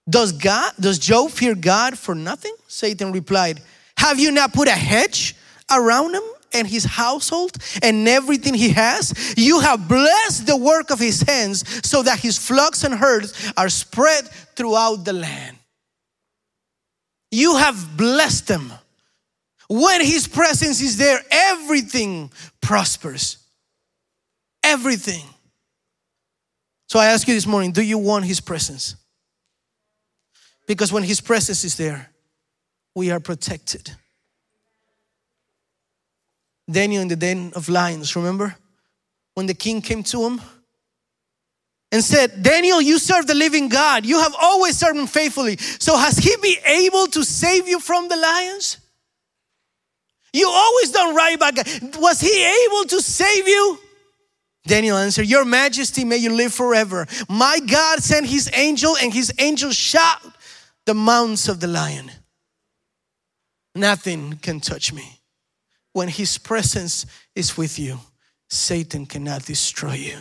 Does 0.09 0.33
God, 0.33 0.73
does 0.81 0.99
Job 0.99 1.31
fear 1.31 1.55
God 1.55 1.97
for 1.97 2.15
nothing? 2.15 2.55
Satan 2.67 3.13
replied, 3.13 3.61
Have 3.97 4.19
you 4.19 4.33
not 4.33 4.53
put 4.53 4.69
a 4.69 4.73
hedge 4.73 5.37
around 5.71 6.15
him 6.15 6.23
and 6.55 6.67
his 6.67 6.85
household 6.85 7.57
and 7.83 8.09
everything 8.09 8.55
he 8.55 8.71
has? 8.71 9.35
You 9.37 9.61
have 9.61 9.89
blessed 9.89 10.47
the 10.47 10.57
work 10.57 10.91
of 10.91 10.99
his 10.99 11.23
hands 11.23 11.65
so 11.89 12.03
that 12.03 12.21
his 12.21 12.39
flocks 12.39 12.85
and 12.85 12.95
herds 12.95 13.53
are 13.57 13.69
spread 13.69 14.29
throughout 14.57 15.05
the 15.05 15.13
land. 15.13 15.59
You 17.31 17.57
have 17.57 17.97
blessed 17.97 18.47
them 18.47 18.73
when 19.69 20.05
His 20.05 20.29
presence 20.29 20.81
is 20.81 20.97
there, 20.97 21.21
everything 21.31 22.31
prospers. 22.61 23.39
Everything. 24.63 25.25
So 26.89 26.99
I 26.99 27.07
ask 27.07 27.27
you 27.27 27.35
this 27.35 27.47
morning 27.47 27.73
do 27.73 27.83
you 27.83 27.99
want 27.99 28.25
His 28.25 28.41
presence? 28.41 28.97
Because 30.67 30.93
when 30.93 31.03
His 31.03 31.21
presence 31.21 31.65
is 31.65 31.77
there, 31.77 32.11
we 32.95 33.11
are 33.11 33.21
protected. 33.21 33.91
Daniel 36.71 37.03
in 37.03 37.09
the 37.09 37.17
den 37.17 37.53
of 37.55 37.69
lions, 37.69 38.17
remember? 38.17 38.57
When 39.35 39.47
the 39.47 39.55
king 39.55 39.83
came 39.83 40.03
to 40.05 40.27
him 40.27 40.41
and 41.93 42.03
said, 42.03 42.43
Daniel, 42.43 42.81
you 42.81 42.99
serve 42.99 43.27
the 43.27 43.35
living 43.35 43.69
God. 43.69 44.07
You 44.07 44.21
have 44.21 44.35
always 44.41 44.77
served 44.77 44.99
him 44.99 45.07
faithfully. 45.07 45.57
So 45.57 45.97
has 45.97 46.17
he 46.17 46.35
been 46.41 46.65
able 46.67 47.07
to 47.09 47.25
save 47.25 47.69
you 47.69 47.81
from 47.81 48.09
the 48.09 48.17
lions? 48.17 48.79
You 50.33 50.49
always 50.49 50.91
done 50.91 51.15
right 51.15 51.39
by 51.39 51.53
God. 51.53 51.67
Was 51.99 52.21
he 52.21 52.67
able 52.67 52.85
to 52.89 53.01
save 53.01 53.47
you? 53.47 53.79
Daniel 54.67 54.97
answered, 54.97 55.27
Your 55.27 55.45
majesty, 55.45 56.05
may 56.05 56.17
you 56.17 56.31
live 56.31 56.53
forever. 56.53 57.07
My 57.29 57.61
God 57.61 58.03
sent 58.03 58.27
his 58.27 58.51
angel, 58.55 58.97
and 58.97 59.13
his 59.13 59.33
angel 59.39 59.71
shot 59.71 60.23
the 60.87 60.95
mounts 60.95 61.49
of 61.49 61.61
the 61.61 61.67
lion. 61.67 62.11
Nothing 63.75 64.39
can 64.39 64.61
touch 64.61 64.93
me. 64.93 65.21
When 65.95 66.09
his 66.09 66.39
presence 66.39 67.07
is 67.35 67.57
with 67.57 67.79
you, 67.79 67.99
Satan 68.51 69.07
cannot 69.07 69.47
destroy 69.47 69.95
you. 69.95 70.19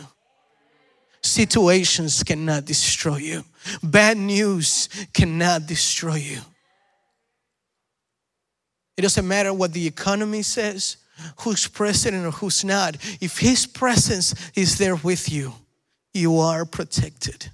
Situations 1.20 2.22
cannot 2.22 2.64
destroy 2.64 3.16
you. 3.16 3.44
Bad 3.82 4.16
news 4.16 4.88
cannot 5.12 5.66
destroy 5.66 6.14
you. 6.14 6.38
It 8.96 9.02
doesn't 9.02 9.26
matter 9.26 9.52
what 9.52 9.72
the 9.72 9.86
economy 9.86 10.42
says, 10.42 10.98
who's 11.40 11.66
president 11.66 12.24
or 12.24 12.30
who's 12.30 12.64
not. 12.64 12.94
If 13.20 13.38
His 13.38 13.66
presence 13.66 14.32
is 14.54 14.78
there 14.78 14.94
with 14.94 15.32
you, 15.32 15.54
you 16.12 16.38
are 16.38 16.64
protected. 16.64 17.50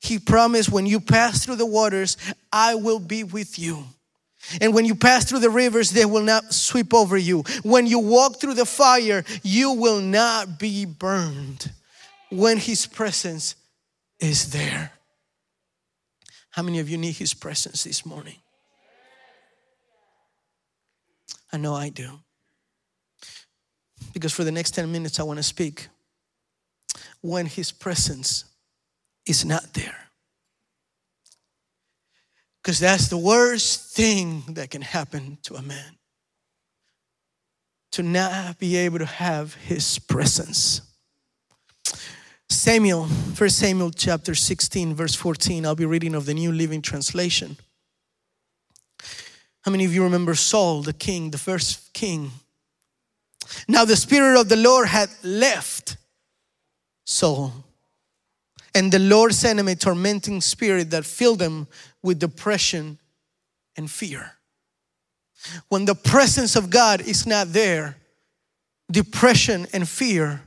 He 0.00 0.18
promised, 0.18 0.70
when 0.70 0.86
you 0.86 1.00
pass 1.00 1.44
through 1.44 1.56
the 1.56 1.66
waters, 1.66 2.16
I 2.50 2.76
will 2.76 2.98
be 2.98 3.24
with 3.24 3.58
you. 3.58 3.84
And 4.60 4.74
when 4.74 4.84
you 4.84 4.94
pass 4.94 5.24
through 5.24 5.38
the 5.38 5.50
rivers, 5.50 5.90
they 5.90 6.04
will 6.04 6.22
not 6.22 6.52
sweep 6.52 6.92
over 6.92 7.16
you. 7.16 7.44
When 7.62 7.86
you 7.86 7.98
walk 7.98 8.40
through 8.40 8.54
the 8.54 8.66
fire, 8.66 9.24
you 9.42 9.72
will 9.72 10.00
not 10.00 10.58
be 10.58 10.84
burned. 10.84 11.70
When 12.30 12.58
His 12.58 12.86
presence 12.86 13.56
is 14.18 14.52
there. 14.52 14.92
How 16.50 16.62
many 16.62 16.80
of 16.80 16.88
you 16.88 16.98
need 16.98 17.16
His 17.16 17.34
presence 17.34 17.84
this 17.84 18.04
morning? 18.04 18.36
I 21.52 21.58
know 21.58 21.74
I 21.74 21.90
do. 21.90 22.20
Because 24.12 24.32
for 24.32 24.44
the 24.44 24.52
next 24.52 24.72
10 24.72 24.90
minutes, 24.90 25.20
I 25.20 25.22
want 25.22 25.38
to 25.38 25.42
speak 25.42 25.88
when 27.20 27.46
His 27.46 27.70
presence 27.70 28.44
is 29.26 29.44
not 29.44 29.74
there. 29.74 30.01
Because 32.62 32.78
that's 32.78 33.08
the 33.08 33.18
worst 33.18 33.94
thing 33.94 34.44
that 34.50 34.70
can 34.70 34.82
happen 34.82 35.38
to 35.42 35.54
a 35.54 35.62
man. 35.62 35.98
To 37.92 38.02
not 38.02 38.58
be 38.58 38.76
able 38.76 39.00
to 39.00 39.06
have 39.06 39.54
His 39.54 39.98
presence. 39.98 40.80
Samuel, 42.48 43.06
1 43.06 43.50
Samuel 43.50 43.90
chapter 43.90 44.34
16, 44.34 44.94
verse 44.94 45.14
14. 45.14 45.66
I'll 45.66 45.74
be 45.74 45.84
reading 45.84 46.14
of 46.14 46.26
the 46.26 46.34
New 46.34 46.52
Living 46.52 46.82
Translation. 46.82 47.56
How 49.62 49.72
many 49.72 49.84
of 49.84 49.92
you 49.92 50.04
remember 50.04 50.34
Saul, 50.34 50.82
the 50.82 50.92
king, 50.92 51.30
the 51.30 51.38
first 51.38 51.92
king? 51.92 52.30
Now 53.66 53.84
the 53.84 53.96
Spirit 53.96 54.40
of 54.40 54.48
the 54.48 54.56
Lord 54.56 54.88
had 54.88 55.08
left 55.24 55.96
Saul. 57.04 57.52
And 58.74 58.90
the 58.92 58.98
Lord 58.98 59.34
sent 59.34 59.58
him 59.60 59.68
a 59.68 59.74
tormenting 59.74 60.40
spirit 60.40 60.90
that 60.90 61.04
filled 61.04 61.42
him 61.42 61.66
with 62.02 62.18
depression 62.18 62.98
and 63.76 63.90
fear. 63.90 64.32
When 65.68 65.84
the 65.84 65.94
presence 65.94 66.56
of 66.56 66.70
God 66.70 67.00
is 67.00 67.26
not 67.26 67.52
there, 67.52 67.96
depression 68.90 69.66
and 69.72 69.88
fear, 69.88 70.42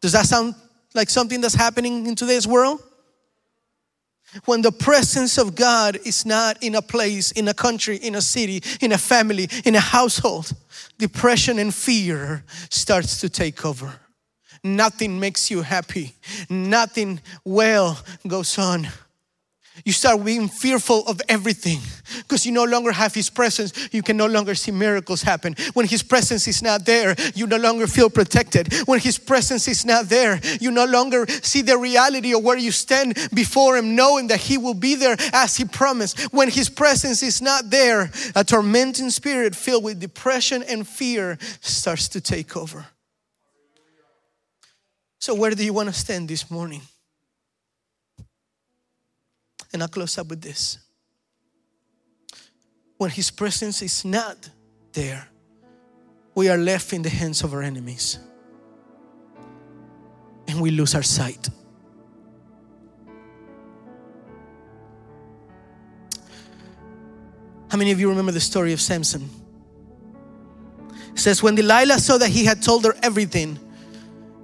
does 0.00 0.12
that 0.12 0.26
sound 0.26 0.54
like 0.94 1.10
something 1.10 1.40
that's 1.40 1.54
happening 1.54 2.06
in 2.06 2.14
today's 2.14 2.46
world? 2.46 2.82
When 4.44 4.62
the 4.62 4.72
presence 4.72 5.38
of 5.38 5.56
God 5.56 5.98
is 6.04 6.24
not 6.24 6.62
in 6.62 6.76
a 6.76 6.82
place, 6.82 7.32
in 7.32 7.48
a 7.48 7.54
country, 7.54 7.96
in 7.96 8.14
a 8.14 8.22
city, 8.22 8.62
in 8.80 8.92
a 8.92 8.98
family, 8.98 9.48
in 9.64 9.74
a 9.74 9.80
household, 9.80 10.52
depression 10.98 11.58
and 11.58 11.74
fear 11.74 12.44
starts 12.68 13.20
to 13.20 13.28
take 13.28 13.64
over. 13.64 13.92
Nothing 14.62 15.18
makes 15.18 15.50
you 15.50 15.62
happy. 15.62 16.14
Nothing 16.48 17.20
well 17.44 17.98
goes 18.26 18.56
on 18.58 18.86
you 19.84 19.92
start 19.92 20.24
being 20.24 20.48
fearful 20.48 21.06
of 21.06 21.20
everything 21.28 21.78
because 22.18 22.44
you 22.44 22.52
no 22.52 22.64
longer 22.64 22.92
have 22.92 23.14
His 23.14 23.30
presence. 23.30 23.72
You 23.92 24.02
can 24.02 24.16
no 24.16 24.26
longer 24.26 24.54
see 24.54 24.72
miracles 24.72 25.22
happen. 25.22 25.54
When 25.74 25.86
His 25.86 26.02
presence 26.02 26.46
is 26.48 26.62
not 26.62 26.84
there, 26.84 27.14
you 27.34 27.46
no 27.46 27.56
longer 27.56 27.86
feel 27.86 28.10
protected. 28.10 28.72
When 28.86 29.00
His 29.00 29.18
presence 29.18 29.68
is 29.68 29.84
not 29.84 30.08
there, 30.08 30.40
you 30.60 30.70
no 30.70 30.84
longer 30.84 31.26
see 31.28 31.62
the 31.62 31.78
reality 31.78 32.34
of 32.34 32.42
where 32.42 32.58
you 32.58 32.72
stand 32.72 33.14
before 33.32 33.76
Him, 33.76 33.94
knowing 33.94 34.26
that 34.28 34.40
He 34.40 34.58
will 34.58 34.74
be 34.74 34.96
there 34.96 35.16
as 35.32 35.56
He 35.56 35.64
promised. 35.64 36.20
When 36.32 36.50
His 36.50 36.68
presence 36.68 37.22
is 37.22 37.40
not 37.40 37.70
there, 37.70 38.10
a 38.34 38.44
tormenting 38.44 39.10
spirit 39.10 39.54
filled 39.54 39.84
with 39.84 40.00
depression 40.00 40.62
and 40.68 40.86
fear 40.86 41.38
starts 41.60 42.08
to 42.08 42.20
take 42.20 42.56
over. 42.56 42.86
So, 45.20 45.34
where 45.34 45.50
do 45.50 45.64
you 45.64 45.72
want 45.72 45.88
to 45.88 45.94
stand 45.94 46.28
this 46.28 46.50
morning? 46.50 46.80
And 49.72 49.82
I'll 49.82 49.88
close 49.88 50.18
up 50.18 50.28
with 50.28 50.40
this. 50.40 50.78
When 52.96 53.10
His 53.10 53.30
presence 53.30 53.82
is 53.82 54.04
not 54.04 54.50
there, 54.92 55.28
we 56.34 56.48
are 56.48 56.58
left 56.58 56.92
in 56.92 57.02
the 57.02 57.08
hands 57.08 57.42
of 57.42 57.52
our 57.52 57.62
enemies 57.62 58.18
and 60.48 60.60
we 60.60 60.70
lose 60.70 60.94
our 60.94 61.02
sight. 61.02 61.48
How 67.70 67.78
many 67.78 67.92
of 67.92 68.00
you 68.00 68.08
remember 68.08 68.32
the 68.32 68.40
story 68.40 68.72
of 68.72 68.80
Samson? 68.80 69.30
It 71.12 71.18
says, 71.18 71.40
When 71.40 71.54
Delilah 71.54 71.98
saw 72.00 72.18
that 72.18 72.30
he 72.30 72.44
had 72.44 72.62
told 72.62 72.84
her 72.84 72.96
everything, 73.02 73.58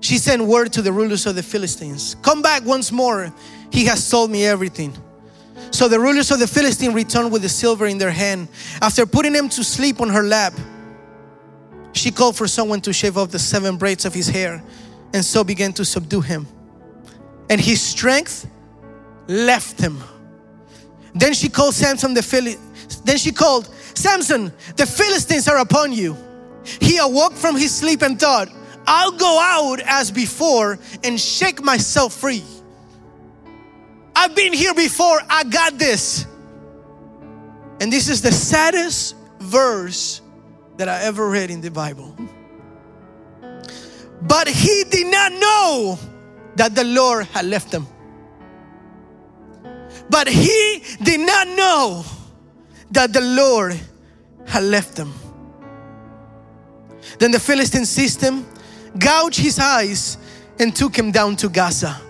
she 0.01 0.19
sent 0.19 0.43
word 0.43 0.73
to 0.75 0.83
the 0.83 0.93
rulers 0.93 1.27
of 1.27 1.35
the 1.35 1.43
Philistines 1.43 2.15
Come 2.23 2.41
back 2.41 2.65
once 2.65 2.93
more. 2.93 3.33
He 3.73 3.87
has 3.87 4.09
told 4.09 4.31
me 4.31 4.47
everything. 4.47 4.97
So 5.77 5.89
the 5.89 6.01
rulers 6.01 6.31
of 6.31 6.39
the 6.39 6.47
Philistine 6.47 6.95
returned 6.95 7.31
with 7.31 7.43
the 7.43 7.51
silver 7.51 7.85
in 7.85 7.99
their 7.99 8.11
hand. 8.11 8.49
After 8.81 9.05
putting 9.05 9.35
him 9.35 9.51
to 9.51 9.63
sleep 9.63 10.01
on 10.01 10.09
her 10.09 10.23
lap, 10.23 10.55
she 11.93 12.11
called 12.11 12.35
for 12.35 12.49
someone 12.49 12.81
to 12.81 12.95
shave 12.95 13.19
off 13.19 13.31
the 13.31 13.39
seven 13.39 13.77
braids 13.77 14.07
of 14.07 14.15
his 14.15 14.27
hair 14.27 14.65
and 15.13 15.23
so 15.23 15.45
began 15.45 15.75
to 15.75 15.85
subdue 15.85 16.23
him. 16.23 16.47
And 17.51 17.61
his 17.61 17.83
strength 17.83 18.49
left 19.29 19.79
him. 19.79 20.03
Then 21.15 21.35
she 21.35 21.51
called 21.51 21.75
Samson 21.75 22.15
the 22.15 22.23
Philistine. 22.23 22.63
Then 23.05 23.19
she 23.19 23.31
called, 23.31 23.67
Samson, 23.93 24.55
the 24.77 24.87
Philistines 24.87 25.47
are 25.47 25.59
upon 25.59 25.93
you. 25.93 26.17
He 26.81 26.97
awoke 26.97 27.35
from 27.35 27.55
his 27.55 27.75
sleep 27.75 28.01
and 28.01 28.19
thought, 28.19 28.49
I'll 28.87 29.13
go 29.13 29.39
out 29.43 29.81
as 29.85 30.11
before 30.11 30.79
and 31.05 31.21
shake 31.21 31.63
myself 31.63 32.15
free. 32.15 32.45
I've 34.19 34.35
been 34.35 34.55
here 34.55 34.73
before, 34.73 35.21
I 35.29 35.45
got 35.45 35.79
this. 35.79 36.27
And 37.83 37.93
this 37.93 38.09
is 38.09 38.23
the 38.23 38.33
saddest 38.33 39.15
verse 39.41 40.23
that 40.79 40.89
I 40.89 41.03
ever 41.03 41.29
read 41.29 41.51
in 41.51 41.61
the 41.61 41.71
Bible. 41.71 42.17
But 44.23 44.49
he 44.49 44.85
did 44.89 45.09
not 45.09 45.33
know 45.33 45.99
that 46.55 46.75
the 46.75 46.85
Lord 46.85 47.27
had 47.27 47.45
left 47.45 47.71
him. 47.71 47.87
But 50.09 50.29
he 50.29 50.83
did 51.03 51.21
not 51.21 51.49
know 51.49 52.03
that 52.93 53.13
the 53.13 53.21
Lord 53.21 53.79
had 54.47 54.65
left 54.65 54.97
him. 54.97 55.13
Then 57.19 57.33
the 57.33 57.41
Philistine 57.41 57.85
him, 58.23 58.47
gouged 58.99 59.39
his 59.39 59.59
eyes, 59.59 60.17
and 60.59 60.75
took 60.75 60.97
him 60.97 61.13
down 61.13 61.37
to 61.37 61.51
Gaza 61.51 62.01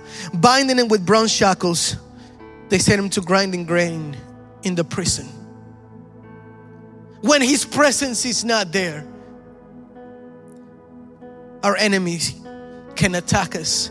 binding 0.40 0.78
him 0.78 0.88
with 0.88 1.04
bronze 1.04 1.32
shackles. 1.32 1.96
They 2.68 2.78
sent 2.78 2.98
him 2.98 3.10
to 3.10 3.20
grinding 3.20 3.64
grain 3.64 4.16
in 4.62 4.74
the 4.74 4.84
prison. 4.84 5.26
When 7.20 7.42
his 7.42 7.64
presence 7.64 8.24
is 8.24 8.44
not 8.44 8.72
there, 8.72 9.06
our 11.62 11.76
enemies 11.76 12.34
can 12.94 13.14
attack 13.14 13.56
us, 13.56 13.90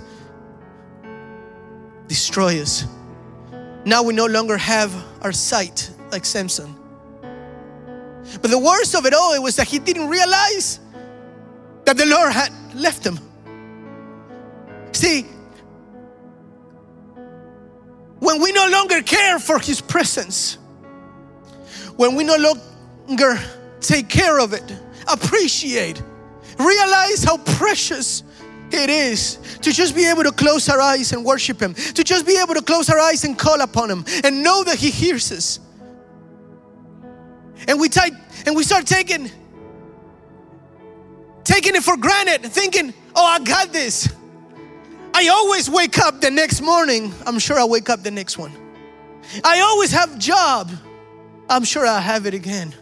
destroy 2.08 2.62
us. 2.62 2.86
Now 3.86 4.04
we 4.04 4.14
no 4.14 4.26
longer 4.26 4.58
have 4.58 4.94
our 5.22 5.32
sight 5.32 5.92
like 6.12 6.26
Samson. 6.26 6.76
But 8.42 8.52
the 8.52 8.60
worst 8.60 8.96
of 8.96 9.06
it 9.06 9.14
all 9.14 9.34
it 9.34 9.42
was 9.42 9.56
that 9.58 9.68
he 9.68 9.80
didn't 9.80 10.08
realize 10.08 10.80
that 11.86 11.98
the 11.98 12.06
Lord 12.06 12.32
had 12.32 12.52
left 12.74 13.06
him. 13.06 13.20
See, 14.92 15.26
when 18.36 18.44
we 18.44 18.52
no 18.52 18.68
longer 18.68 19.02
care 19.02 19.40
for 19.40 19.60
His 19.60 19.80
presence, 19.80 20.58
when 21.96 22.16
we 22.16 22.26
no 22.26 22.36
longer 22.36 23.40
take 23.80 24.10
care 24.10 24.40
of 24.40 24.52
it, 24.52 24.76
appreciate, 25.08 26.02
realize 26.60 27.24
how 27.24 27.38
precious 27.38 28.24
it 28.72 28.90
is 28.90 29.38
to 29.62 29.72
just 29.72 29.96
be 29.96 30.10
able 30.10 30.24
to 30.24 30.34
close 30.34 30.68
our 30.68 30.82
eyes 30.82 31.14
and 31.14 31.24
worship 31.24 31.62
Him, 31.62 31.76
to 31.76 32.04
just 32.04 32.26
be 32.26 32.38
able 32.38 32.56
to 32.56 32.62
close 32.62 32.90
our 32.90 33.00
eyes 33.00 33.24
and 33.24 33.40
call 33.40 33.62
upon 33.62 33.90
Him 33.90 34.04
and 34.26 34.44
know 34.44 34.66
that 34.66 34.78
He 34.78 34.90
hears 34.90 35.32
us. 35.32 35.62
And 37.70 37.80
we 37.80 37.88
take 37.88 38.14
and 38.46 38.54
we 38.54 38.64
start 38.64 38.86
taking 38.86 39.32
taking 41.46 41.74
it 41.76 41.84
for 41.84 41.96
granted, 41.96 42.44
thinking, 42.52 42.94
"Oh, 43.16 43.26
I 43.26 43.40
got 43.40 43.72
this." 43.72 44.10
I 45.18 45.30
always 45.30 45.70
wake 45.70 45.98
up 45.98 46.20
the 46.20 46.30
next 46.30 46.60
morning. 46.60 47.14
I'm 47.26 47.40
sure 47.40 47.58
I'll 47.58 47.70
wake 47.70 47.90
up 47.90 48.04
the 48.04 48.12
next 48.12 48.38
one. 48.38 48.52
I 49.46 49.62
always 49.62 49.94
have 49.94 50.20
job. 50.20 50.70
I'm 51.50 51.64
sure 51.64 51.88
I'll 51.88 52.02
have 52.02 52.26
it 52.26 52.34
again. 52.34 52.76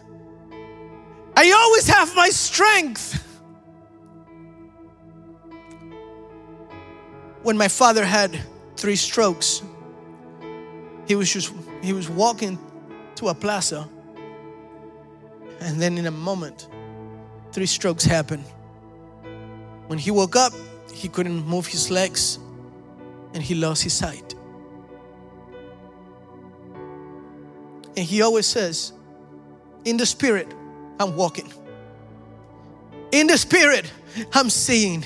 I 1.36 1.52
always 1.52 1.86
have 1.86 2.12
my 2.16 2.30
strength. 2.30 3.22
When 7.44 7.56
my 7.56 7.68
father 7.68 8.04
had 8.04 8.36
three 8.76 8.96
strokes, 8.96 9.62
he 11.06 11.14
was 11.14 11.32
just 11.32 11.52
he 11.82 11.92
was 11.92 12.10
walking 12.10 12.58
to 13.14 13.28
a 13.28 13.34
plaza 13.34 13.88
and 15.60 15.80
then 15.80 15.98
in 15.98 16.06
a 16.06 16.10
moment 16.10 16.66
three 17.52 17.66
strokes 17.66 18.04
happened. 18.04 18.44
When 19.86 20.00
he 20.00 20.10
woke 20.10 20.34
up, 20.34 20.52
he 20.94 21.08
couldn't 21.08 21.44
move 21.46 21.66
his 21.66 21.90
legs 21.90 22.38
and 23.34 23.42
he 23.42 23.54
lost 23.54 23.82
his 23.82 23.92
sight. 23.92 24.34
And 27.96 28.04
he 28.06 28.22
always 28.22 28.46
says, 28.46 28.92
In 29.84 29.96
the 29.96 30.06
spirit, 30.06 30.52
I'm 31.00 31.16
walking. 31.16 31.52
In 33.12 33.26
the 33.26 33.36
spirit, 33.36 33.90
I'm 34.32 34.50
seeing. 34.50 35.04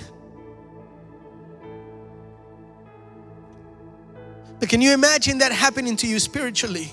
But 4.60 4.68
can 4.68 4.82
you 4.82 4.92
imagine 4.92 5.38
that 5.38 5.52
happening 5.52 5.96
to 5.96 6.06
you 6.06 6.18
spiritually? 6.18 6.92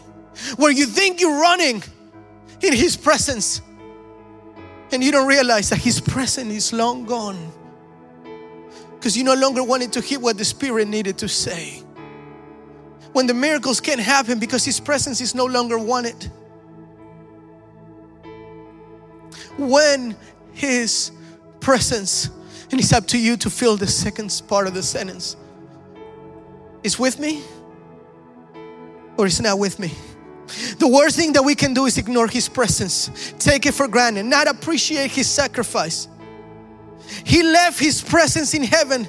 Where 0.58 0.72
you 0.72 0.86
think 0.86 1.20
you're 1.20 1.40
running 1.42 1.84
in 2.62 2.74
His 2.74 2.96
presence 2.96 3.62
and 4.92 5.04
you 5.04 5.12
don't 5.12 5.28
realize 5.28 5.70
that 5.70 5.80
His 5.80 6.00
presence 6.00 6.54
is 6.54 6.74
long 6.74 7.06
gone 7.06 7.52
because 9.06 9.16
you 9.16 9.24
no 9.24 9.36
longer 9.36 9.64
wanted 9.64 9.94
to 9.94 10.02
hear 10.02 10.20
what 10.20 10.36
the 10.36 10.44
Spirit 10.44 10.88
needed 10.88 11.16
to 11.16 11.30
say. 11.30 11.80
When 13.14 13.28
the 13.28 13.36
miracles 13.36 13.80
can't 13.80 14.00
happen 14.00 14.40
because 14.40 14.66
His 14.66 14.80
presence 14.80 15.22
is 15.22 15.36
no 15.36 15.46
longer 15.46 15.78
wanted. 15.78 16.32
When 19.60 20.18
His 20.54 21.12
presence, 21.60 22.32
and 22.72 22.80
it's 22.80 22.92
up 22.94 23.06
to 23.10 23.20
you 23.20 23.38
to 23.38 23.50
fill 23.52 23.78
the 23.78 23.86
second 23.86 24.42
part 24.48 24.66
of 24.66 24.74
the 24.74 24.82
sentence. 24.82 25.36
is 26.82 26.98
with 26.98 27.20
me 27.20 27.44
or 29.18 29.28
is 29.28 29.40
not 29.40 29.60
with 29.60 29.78
me. 29.78 29.94
The 30.80 30.88
worst 30.88 31.16
thing 31.16 31.34
that 31.34 31.44
we 31.44 31.54
can 31.54 31.76
do 31.76 31.86
is 31.86 32.00
ignore 32.00 32.28
His 32.28 32.50
presence, 32.50 33.36
take 33.38 33.68
it 33.68 33.76
for 33.76 33.88
granted, 33.88 34.26
not 34.26 34.48
appreciate 34.48 35.12
His 35.12 35.30
sacrifice. 35.30 36.08
He 37.26 37.44
left 37.44 37.80
His 37.80 38.02
presence 38.02 38.54
in 38.54 38.64
heaven 38.64 39.08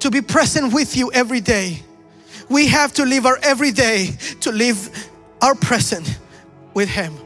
to 0.00 0.10
be 0.10 0.20
present 0.20 0.72
with 0.72 0.96
you 0.96 1.12
every 1.12 1.40
day. 1.40 1.82
We 2.48 2.68
have 2.68 2.92
to 2.94 3.04
live 3.04 3.26
our 3.26 3.38
every 3.42 3.72
day 3.72 4.10
to 4.40 4.52
live 4.52 5.08
our 5.40 5.54
present 5.54 6.18
with 6.74 6.88
Him. 6.88 7.23